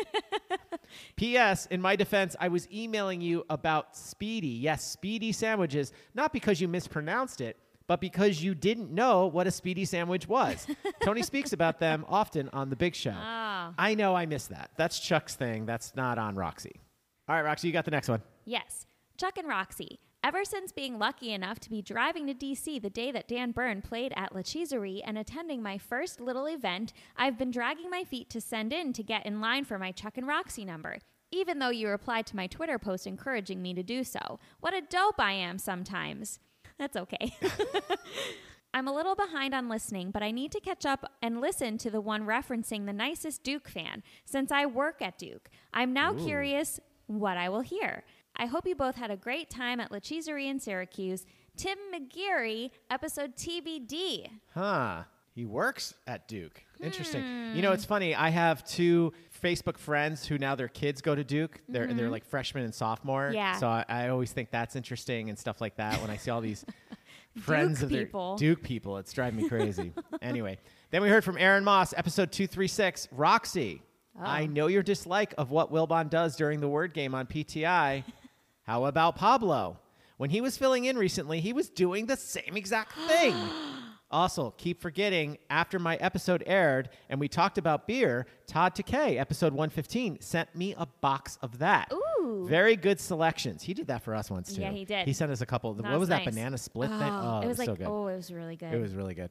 [1.17, 1.67] P.S.
[1.71, 4.49] In my defense, I was emailing you about Speedy.
[4.49, 7.57] Yes, Speedy sandwiches, not because you mispronounced it,
[7.87, 10.67] but because you didn't know what a Speedy sandwich was.
[11.03, 13.15] Tony speaks about them often on The Big Show.
[13.15, 13.73] Ah.
[13.79, 14.71] I know I missed that.
[14.77, 15.67] That's Chuck's thing.
[15.67, 16.81] That's not on Roxy.
[17.29, 18.23] All right, Roxy, you got the next one.
[18.45, 18.87] Yes.
[19.19, 20.01] Chuck and Roxy.
[20.23, 23.81] Ever since being lucky enough to be driving to DC the day that Dan Byrne
[23.81, 28.29] played at La Chesserie and attending my first little event, I've been dragging my feet
[28.31, 30.99] to send in to get in line for my Chuck and Roxy number.
[31.31, 34.41] Even though you replied to my Twitter post encouraging me to do so.
[34.59, 36.41] What a dope I am sometimes.
[36.79, 37.35] That's okay.
[38.75, 41.91] I'm a little behind on listening, but I need to catch up and listen to
[41.91, 45.49] the one referencing the nicest Duke fan since I work at Duke.
[45.73, 46.23] I'm now Ooh.
[46.23, 48.05] curious what I will hear.
[48.37, 51.25] I hope you both had a great time at La Chesserie in Syracuse.
[51.57, 54.29] Tim McGeary, episode TBD.
[54.53, 55.05] Huh.
[55.35, 56.63] He works at Duke.
[56.81, 57.55] Interesting.
[57.55, 57.75] You know, hmm.
[57.75, 58.15] it's funny.
[58.15, 61.61] I have two Facebook friends who now their kids go to Duke.
[61.69, 62.11] They're they're mm-hmm.
[62.11, 63.31] like freshmen and sophomore.
[63.33, 63.59] Yeah.
[63.59, 66.41] So I, I always think that's interesting and stuff like that when I see all
[66.41, 66.65] these
[67.41, 68.37] friends Duke of their people.
[68.37, 68.99] Duke people.
[68.99, 69.93] It's driving me crazy.
[70.23, 70.59] anyway,
[70.91, 73.09] then we heard from Aaron Moss, episode two three six.
[73.13, 73.83] Roxy,
[74.19, 74.23] oh.
[74.25, 78.05] I know your dislike of what Wilbon does during the word game on PTI.
[78.63, 79.79] How about Pablo?
[80.17, 83.35] When he was filling in recently, he was doing the same exact thing.
[84.11, 89.53] Also, keep forgetting, after my episode aired and we talked about beer, Todd Takei, episode
[89.53, 91.93] 115, sent me a box of that.
[91.93, 92.47] Ooh.
[92.49, 93.65] Very good selections.
[93.65, 94.61] He did that for us once, too.
[94.61, 95.07] Yeah, he did.
[95.07, 95.75] He sent us a couple.
[95.75, 97.03] That what was was that banana split thing?
[97.03, 97.87] Oh, Oh, it was like, so good.
[97.89, 98.73] oh, it was really good.
[98.73, 99.31] It was really good.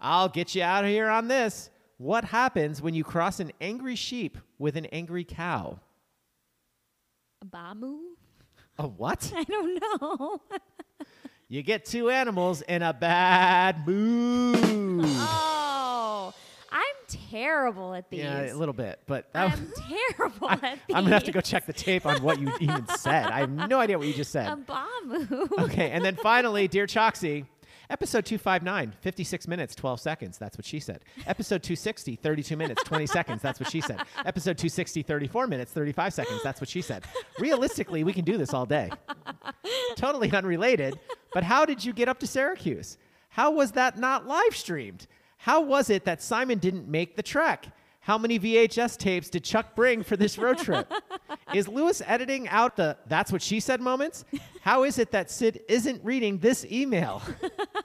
[0.00, 1.70] I'll get you out of here on this.
[1.98, 5.78] What happens when you cross an angry sheep with an angry cow?
[7.42, 7.98] A bamu?
[8.78, 9.30] A what?
[9.36, 10.40] I don't know.
[11.48, 14.56] You get two animals in a bad mood.
[15.06, 16.32] oh,
[16.72, 16.80] I'm
[17.30, 18.20] terrible at these.
[18.20, 19.52] yeah, a little bit, but I'm
[20.16, 20.96] terrible at these.
[20.96, 23.26] I'm gonna have to go check the tape on what you even said.
[23.26, 24.46] I have no idea what you just said.
[24.52, 25.64] A Bamu.
[25.64, 27.44] Okay, and then finally, Dear Choxy,
[27.90, 30.38] episode 259, 56 minutes, 12 seconds.
[30.38, 31.00] That's what she said.
[31.26, 33.42] Episode 260, 32 minutes, 20 seconds.
[33.42, 34.00] That's what she said.
[34.24, 36.40] Episode 260, 34 minutes, 35 seconds.
[36.42, 37.04] That's what she said.
[37.38, 38.90] Realistically, we can do this all day.
[39.96, 40.98] Totally unrelated,
[41.32, 42.98] but how did you get up to Syracuse?
[43.28, 45.06] How was that not live streamed?
[45.38, 47.66] How was it that Simon didn't make the trek?
[48.04, 50.92] How many VHS tapes did Chuck bring for this road trip?
[51.54, 54.26] is Lewis editing out the that's what she said moments?
[54.60, 57.22] How is it that Sid isn't reading this email?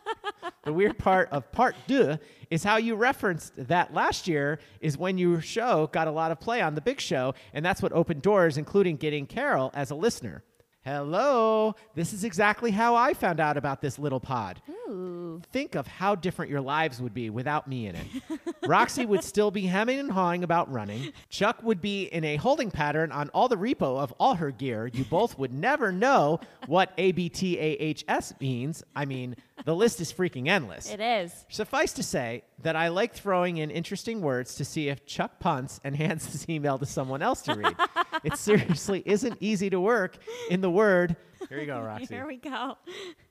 [0.65, 2.17] the weird part of part deux
[2.49, 6.39] is how you referenced that last year is when your show got a lot of
[6.41, 9.95] play on the big show, and that's what opened doors, including getting Carol as a
[9.95, 10.43] listener.
[10.83, 14.61] Hello, this is exactly how I found out about this little pod.
[14.69, 15.41] Ooh.
[15.51, 18.07] Think of how different your lives would be without me in it.
[18.69, 21.11] Roxy would still be hemming and hawing about running.
[21.29, 24.85] Chuck would be in a holding pattern on all the repo of all her gear.
[24.85, 28.83] You both would never know what ABTAHS means.
[28.95, 30.91] I mean, the list is freaking endless.
[30.91, 31.45] It is.
[31.49, 35.79] Suffice to say that I like throwing in interesting words to see if Chuck punts
[35.83, 37.75] and hands this email to someone else to read.
[38.23, 40.15] it seriously isn't easy to work
[40.51, 41.15] in the word.
[41.49, 42.13] Here you go, Roxy.
[42.13, 42.77] Here we go.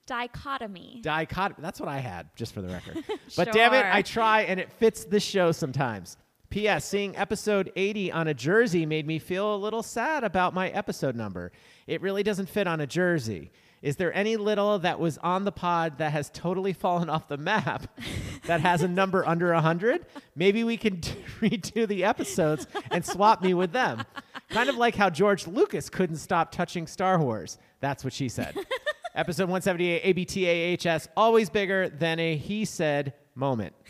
[0.06, 1.00] Dichotomy.
[1.02, 1.60] Dichotomy.
[1.62, 3.04] That's what I had, just for the record.
[3.36, 6.16] But damn it, I try and it fits the show sometimes.
[6.50, 6.84] P.S.
[6.86, 11.14] Seeing episode 80 on a jersey made me feel a little sad about my episode
[11.14, 11.52] number.
[11.86, 13.52] It really doesn't fit on a jersey.
[13.82, 17.36] Is there any little that was on the pod that has totally fallen off the
[17.36, 17.86] map
[18.46, 20.06] that has a number under 100?
[20.34, 20.96] Maybe we can
[21.40, 24.02] redo the episodes and swap me with them.
[24.50, 27.58] Kind of like how George Lucas couldn't stop touching Star Wars.
[27.80, 28.54] That's what she said.
[29.14, 33.74] Episode 178 ABTAHS, always bigger than a he said moment.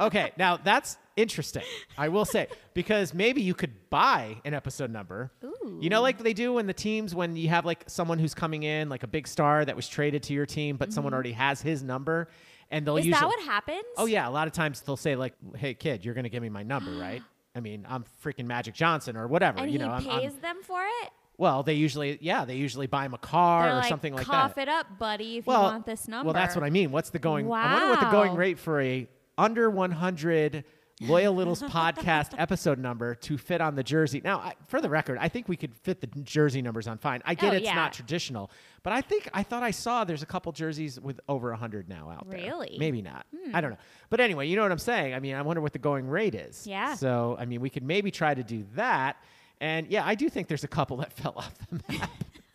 [0.00, 1.64] Okay, now that's interesting,
[1.98, 5.30] I will say, because maybe you could buy an episode number.
[5.44, 5.78] Ooh.
[5.78, 8.62] You know, like they do when the teams, when you have like someone who's coming
[8.62, 11.16] in, like a big star that was traded to your team, but someone mm-hmm.
[11.16, 12.28] already has his number,
[12.70, 13.20] and they'll Is usually.
[13.20, 13.84] that what happens?
[13.98, 16.48] Oh yeah, a lot of times they'll say like, "Hey kid, you're gonna give me
[16.48, 17.22] my number, right?"
[17.54, 19.58] I mean, I'm freaking Magic Johnson or whatever.
[19.58, 21.10] And you he know, I'm, I'm- pays them for it?
[21.40, 24.26] Well, they usually, yeah, they usually buy him a car They're or like, something like
[24.26, 24.62] cough that.
[24.62, 26.26] it up, buddy, if well, you want this number.
[26.26, 26.92] Well, that's what I mean.
[26.92, 27.46] What's the going?
[27.50, 30.64] I wonder what the going rate for a under 100
[31.00, 34.20] Loyal Littles podcast episode number to fit on the jersey.
[34.22, 37.22] Now, I, for the record, I think we could fit the jersey numbers on fine.
[37.24, 37.74] I get Oh, it's yeah.
[37.74, 38.50] not traditional,
[38.82, 42.10] but I think I thought I saw there's a couple jerseys with over 100 now
[42.10, 42.38] out there.
[42.38, 42.76] Really?
[42.78, 43.24] Maybe not.
[43.34, 43.56] Hmm.
[43.56, 43.78] I don't know.
[44.10, 45.14] But anyway, you know what I'm saying.
[45.14, 46.66] I mean, I wonder what the going rate is.
[46.66, 46.96] Yeah.
[46.96, 49.16] So, I mean, we could maybe try to do that.
[49.60, 52.10] And yeah, I do think there's a couple that fell off the map.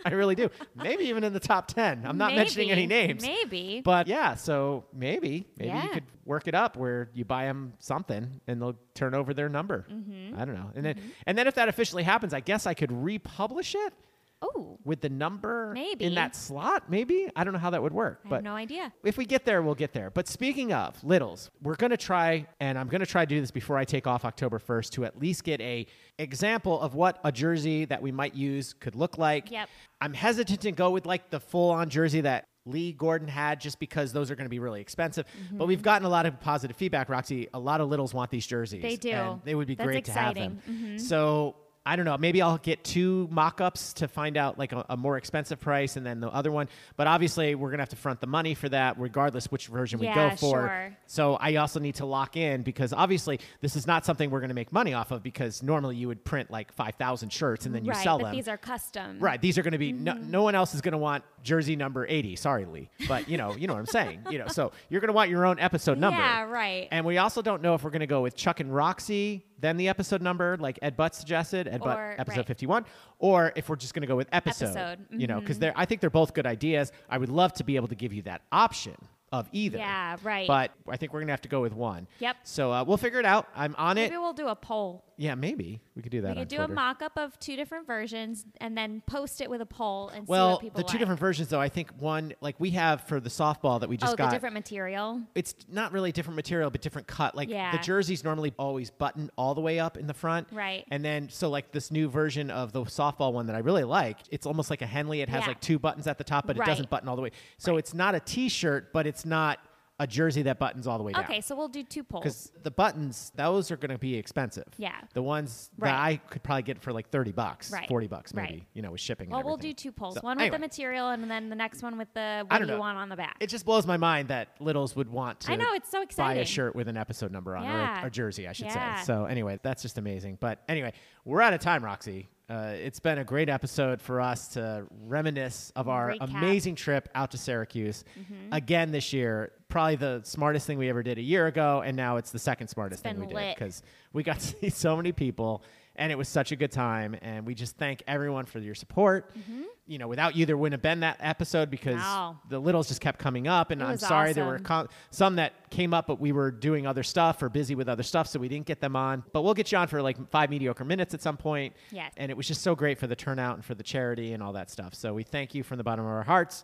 [0.07, 0.49] I really do.
[0.75, 2.05] Maybe even in the top 10.
[2.05, 3.23] I'm not mentioning any names.
[3.23, 3.81] Maybe.
[3.83, 8.39] But yeah, so maybe maybe you could work it up where you buy them something
[8.45, 9.87] and they'll turn over their number.
[9.91, 10.37] Mhm.
[10.39, 10.69] I don't know.
[10.75, 13.93] And then and then if that officially happens, I guess I could republish it
[14.41, 16.05] Oh, with the number Maybe.
[16.05, 16.89] in that slot.
[16.89, 18.93] Maybe I don't know how that would work, I but have no idea.
[19.03, 20.09] if we get there, we'll get there.
[20.11, 23.39] But speaking of littles, we're going to try, and I'm going to try to do
[23.41, 25.87] this before I take off October 1st to at least get a
[26.19, 29.49] example of what a jersey that we might use could look like.
[29.51, 29.69] Yep.
[30.01, 33.79] I'm hesitant to go with like the full on jersey that Lee Gordon had just
[33.79, 35.25] because those are going to be really expensive.
[35.51, 37.47] But we've gotten a lot of positive feedback, Roxy.
[37.53, 38.79] A lot of littles want these jerseys.
[38.83, 38.87] Mm-hmm.
[38.89, 39.11] They do.
[39.11, 40.57] And they would be That's great to have them.
[40.59, 40.95] exciting.
[40.97, 41.01] Mhm.
[41.01, 41.55] So
[41.85, 42.17] I don't know.
[42.17, 46.05] Maybe I'll get two mock-ups to find out like a, a more expensive price, and
[46.05, 46.67] then the other one.
[46.97, 50.07] But obviously, we're gonna have to front the money for that, regardless which version we
[50.07, 50.67] go for.
[50.67, 50.97] sure.
[51.07, 54.53] So I also need to lock in because obviously this is not something we're gonna
[54.53, 57.85] make money off of because normally you would print like five thousand shirts and then
[57.85, 58.35] you right, sell but them.
[58.35, 59.19] these are custom.
[59.19, 59.41] Right.
[59.41, 60.31] These are going to be no, mm-hmm.
[60.31, 62.35] no one else is going to want jersey number 80.
[62.35, 62.89] Sorry, Lee.
[63.07, 64.21] But you know, you know what I'm saying.
[64.29, 66.19] You know, so you're going to want your own episode number.
[66.19, 66.87] Yeah, right.
[66.91, 69.77] And we also don't know if we're going to go with Chuck and Roxy, then
[69.77, 72.47] the episode number, like Ed Butt suggested, Ed Butt Or- episode right.
[72.47, 72.85] 51,
[73.19, 74.65] or if we're just going to go with episode.
[74.77, 75.61] Episode, You know, because mhm.
[75.61, 76.91] they're I think they're both good ideas.
[77.09, 78.95] I would love to be able to give you that option
[79.31, 79.77] of either.
[79.77, 80.47] Yeah, right.
[80.47, 82.07] But I think we're going to have to go with one.
[82.19, 82.37] Yep.
[82.43, 83.47] So uh, we'll figure it out.
[83.55, 84.03] I'm on it.
[84.09, 85.03] Maybe we'll do a poll.
[85.17, 86.35] Yeah, maybe we could do that.
[86.35, 86.73] We could do Twitter.
[86.73, 90.27] a mock up of two different versions and then post it with a poll and
[90.27, 90.99] see what people Well, the two like.
[90.99, 94.11] different versions, though, I think one like we have for the softball that we just
[94.13, 94.31] oh, got.
[94.31, 95.21] different material.
[95.33, 97.33] it's not really different material, but different cut.
[97.33, 97.71] Like Yeah.
[97.71, 100.83] the jersey's normally always button all the way up in the front, Right.
[100.91, 104.17] And then so like this new version of the softball one that I really like,
[104.31, 105.21] it's almost like a Henley.
[105.21, 105.47] It has Yeah.
[105.47, 107.31] like two buttons at the top, but it doesn't button all the way.
[107.57, 109.59] So it's not a T-shirt, but it's not
[109.97, 111.23] a jersey that buttons all the way down.
[111.23, 112.21] Okay, so we'll do two polls.
[112.21, 114.65] Because the buttons, those are going to be expensive.
[114.75, 114.91] Yeah.
[115.13, 115.89] The ones Right.
[115.89, 117.87] that I could probably get for like 30 bucks, Right.
[117.87, 118.63] 40 bucks maybe, Right.
[118.73, 120.15] you know, with shipping Well, we'll do two polls.
[120.15, 122.73] So, one with the material and then the next one with the what don't you
[122.73, 122.79] know.
[122.81, 123.37] want on the back.
[123.39, 126.39] It just blows my mind that Littles would want to I know, it's so exciting.
[126.39, 128.01] buy a shirt with an episode number on Yeah.
[128.01, 128.97] or a, a jersey, I should Yeah.
[128.97, 129.05] say.
[129.05, 130.39] So anyway, that's just amazing.
[130.41, 130.91] But anyway,
[131.23, 132.27] we're out of time, Roxy.
[132.47, 136.21] Uh, it's been a great episode for us to reminisce of our Recap.
[136.29, 138.49] amazing trip out to Syracuse Mhm.
[138.51, 139.51] again this year.
[139.67, 142.67] Probably the smartest thing we ever did a year ago, and now it's the second
[142.67, 143.81] smartest thing we been did because
[144.13, 145.63] we got to see so many people,
[145.95, 147.15] and it was such a good time.
[147.21, 149.35] And we just thank everyone for your support.
[149.37, 149.63] Mm-hmm.
[149.87, 152.01] You know, without you, there wouldn't have been that episode because
[152.49, 154.63] the littles just kept coming up, and I'm sorry there were awesome.
[154.63, 158.01] com- some that came up, but we were doing other stuff or busy with other
[158.01, 159.23] stuff, so we didn't get them on.
[159.31, 161.75] But we'll get you on for like five mediocre minutes at some point.
[161.91, 162.11] Yes.
[162.17, 164.53] And it was just so great for the turnout and for the charity and all
[164.53, 164.95] that stuff.
[164.95, 166.63] So we thank you from the bottom of our hearts.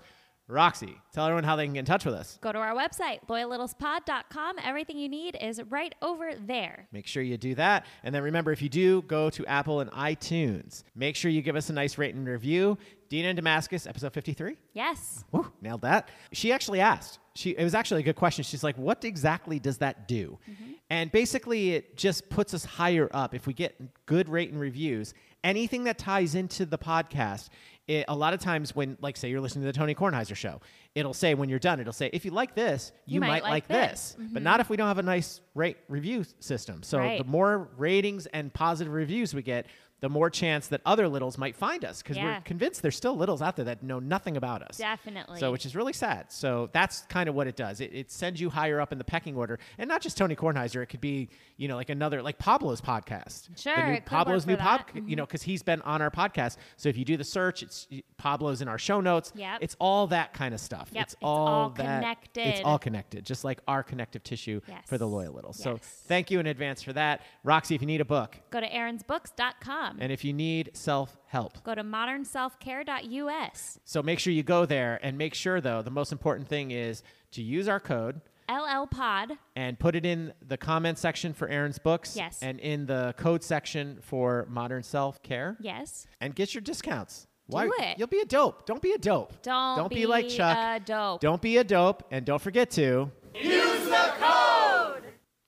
[0.51, 2.37] Roxy, tell everyone how they can get in touch with us.
[2.41, 4.57] Go to our website, loyallittlespod.com.
[4.61, 6.87] Everything you need is right over there.
[6.91, 7.85] Make sure you do that.
[8.03, 10.83] And then remember, if you do, go to Apple and iTunes.
[10.93, 12.77] Make sure you give us a nice rate and review.
[13.07, 14.55] Dina in Damascus, episode 53.
[14.73, 15.23] Yes.
[15.31, 16.09] Woo, nailed that.
[16.31, 17.19] She actually asked.
[17.33, 18.43] She it was actually a good question.
[18.43, 20.71] She's like, "What exactly does that do?" Mm-hmm.
[20.89, 23.33] And basically, it just puts us higher up.
[23.33, 27.49] If we get good rate and reviews, anything that ties into the podcast,
[27.87, 30.61] it, a lot of times when, like, say you're listening to the Tony Kornheiser show,
[30.95, 34.15] it'll say when you're done, it'll say, "If you like this, you, might, like, this,"
[34.17, 34.43] but mm-hmm.
[34.43, 36.83] not if we don't have a nice rate review system.
[36.83, 37.17] So Right.
[37.17, 39.65] the more ratings and positive reviews we get.
[40.01, 42.25] The more chance that other littles might find us because Yeah.
[42.37, 44.77] we're convinced there's still littles out there that know nothing about us.
[44.77, 45.39] Definitely.
[45.39, 46.31] So, which is really sad.
[46.31, 47.79] So that's kind of what it does.
[47.81, 50.81] It, it sends you higher up in the pecking order, and not just Tony Kornheiser.
[50.81, 53.49] It could be, you know, like another like Pablo's podcast.
[53.59, 54.85] Sure, the new, Pablo's new for pod.
[54.95, 55.07] Mm-hmm.
[55.07, 56.57] You know, because he's been on our podcast.
[56.77, 57.87] So if you do the search, it's
[58.17, 59.31] Pablo's in our show notes.
[59.35, 59.59] Yep.
[59.61, 60.89] It's all that kind of stuff.
[60.91, 62.17] Yep, It's, it's all that.
[62.35, 65.11] It's all connected, just like our connective tissue for the Yes.
[65.11, 65.61] loyal littles.
[65.61, 65.77] So
[66.07, 67.75] thank you in advance for that, Roxy.
[67.75, 69.90] If you need a book, Go to aaronsbooks.com.
[69.99, 71.61] and if you need self help.
[71.63, 73.79] Go to modernselfcare.us.
[73.85, 77.03] So make sure you go there and make sure, though, the most important thing is
[77.31, 79.33] to use our code LL Pod.
[79.55, 82.15] and put it in the comment section for Aaron's books.
[82.17, 82.39] Yes.
[82.41, 85.55] And in the code section for modern self care.
[85.61, 86.05] Yes.
[86.19, 87.27] And get your discounts.
[87.49, 87.97] Do it.
[87.97, 88.65] You'll be a dope.
[88.65, 89.33] Don't be a dope.
[89.41, 90.57] Don't, Don't be like Chuck.
[90.57, 91.19] a dope.
[91.19, 92.03] Don't be a dope.
[92.09, 93.11] And don't forget to.
[93.35, 95.03] Use the code.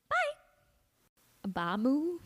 [0.09, 1.47] Bye.
[1.47, 2.17] Bamu.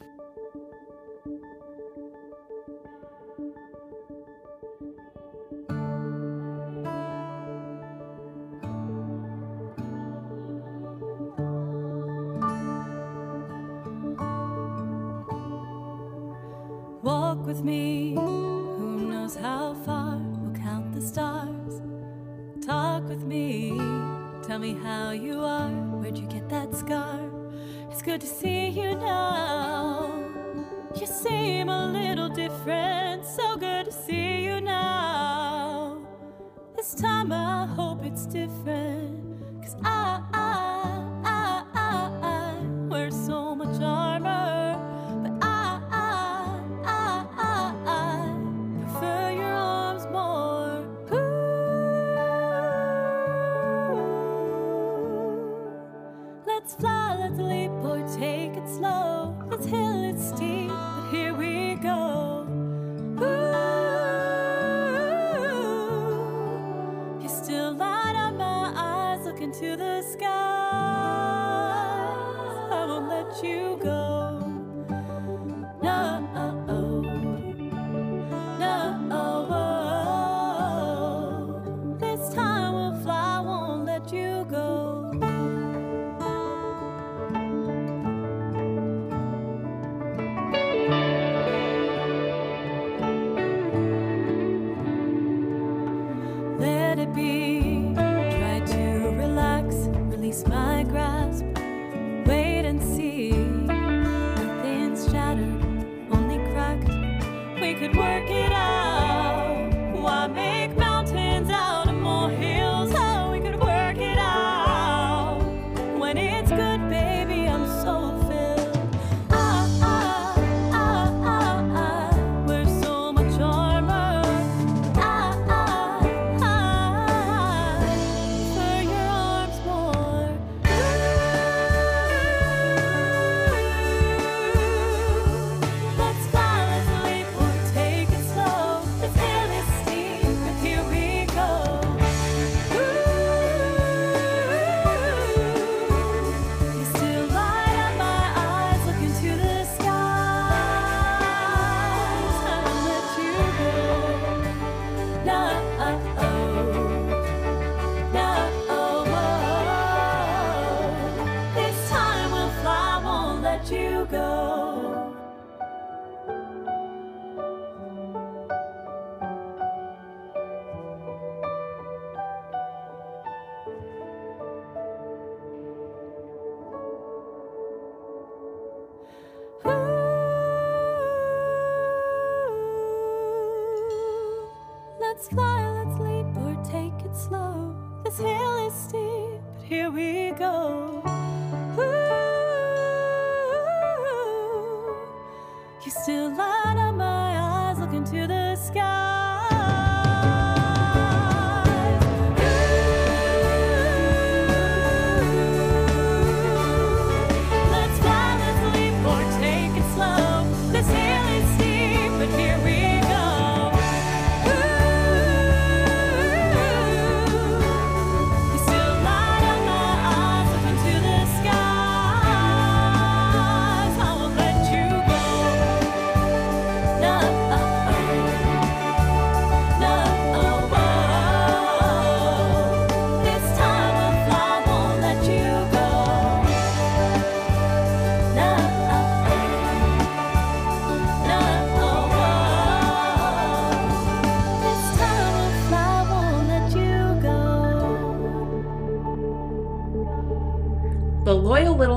[17.58, 21.82] With me, who knows how far we'll count the stars.
[22.64, 23.72] Talk with me,
[24.46, 27.20] tell me how you are, where'd you get that scar?
[27.90, 30.14] It's good to see you now.
[31.00, 35.98] You seem a little different, so good to see you now.
[36.76, 38.77] This time I hope it's different,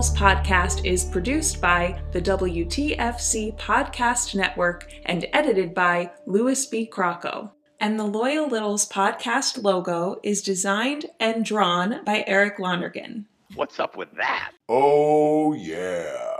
[0.00, 6.88] Girls podcast is produced by the WTFC Podcast Network and edited by Louis B.
[6.90, 7.50] Crocco.
[7.80, 13.26] And the Loyal Littles podcast logo is designed and drawn by Eric Londergan.
[13.56, 14.52] What's up with that?
[14.70, 16.39] Oh, yeah.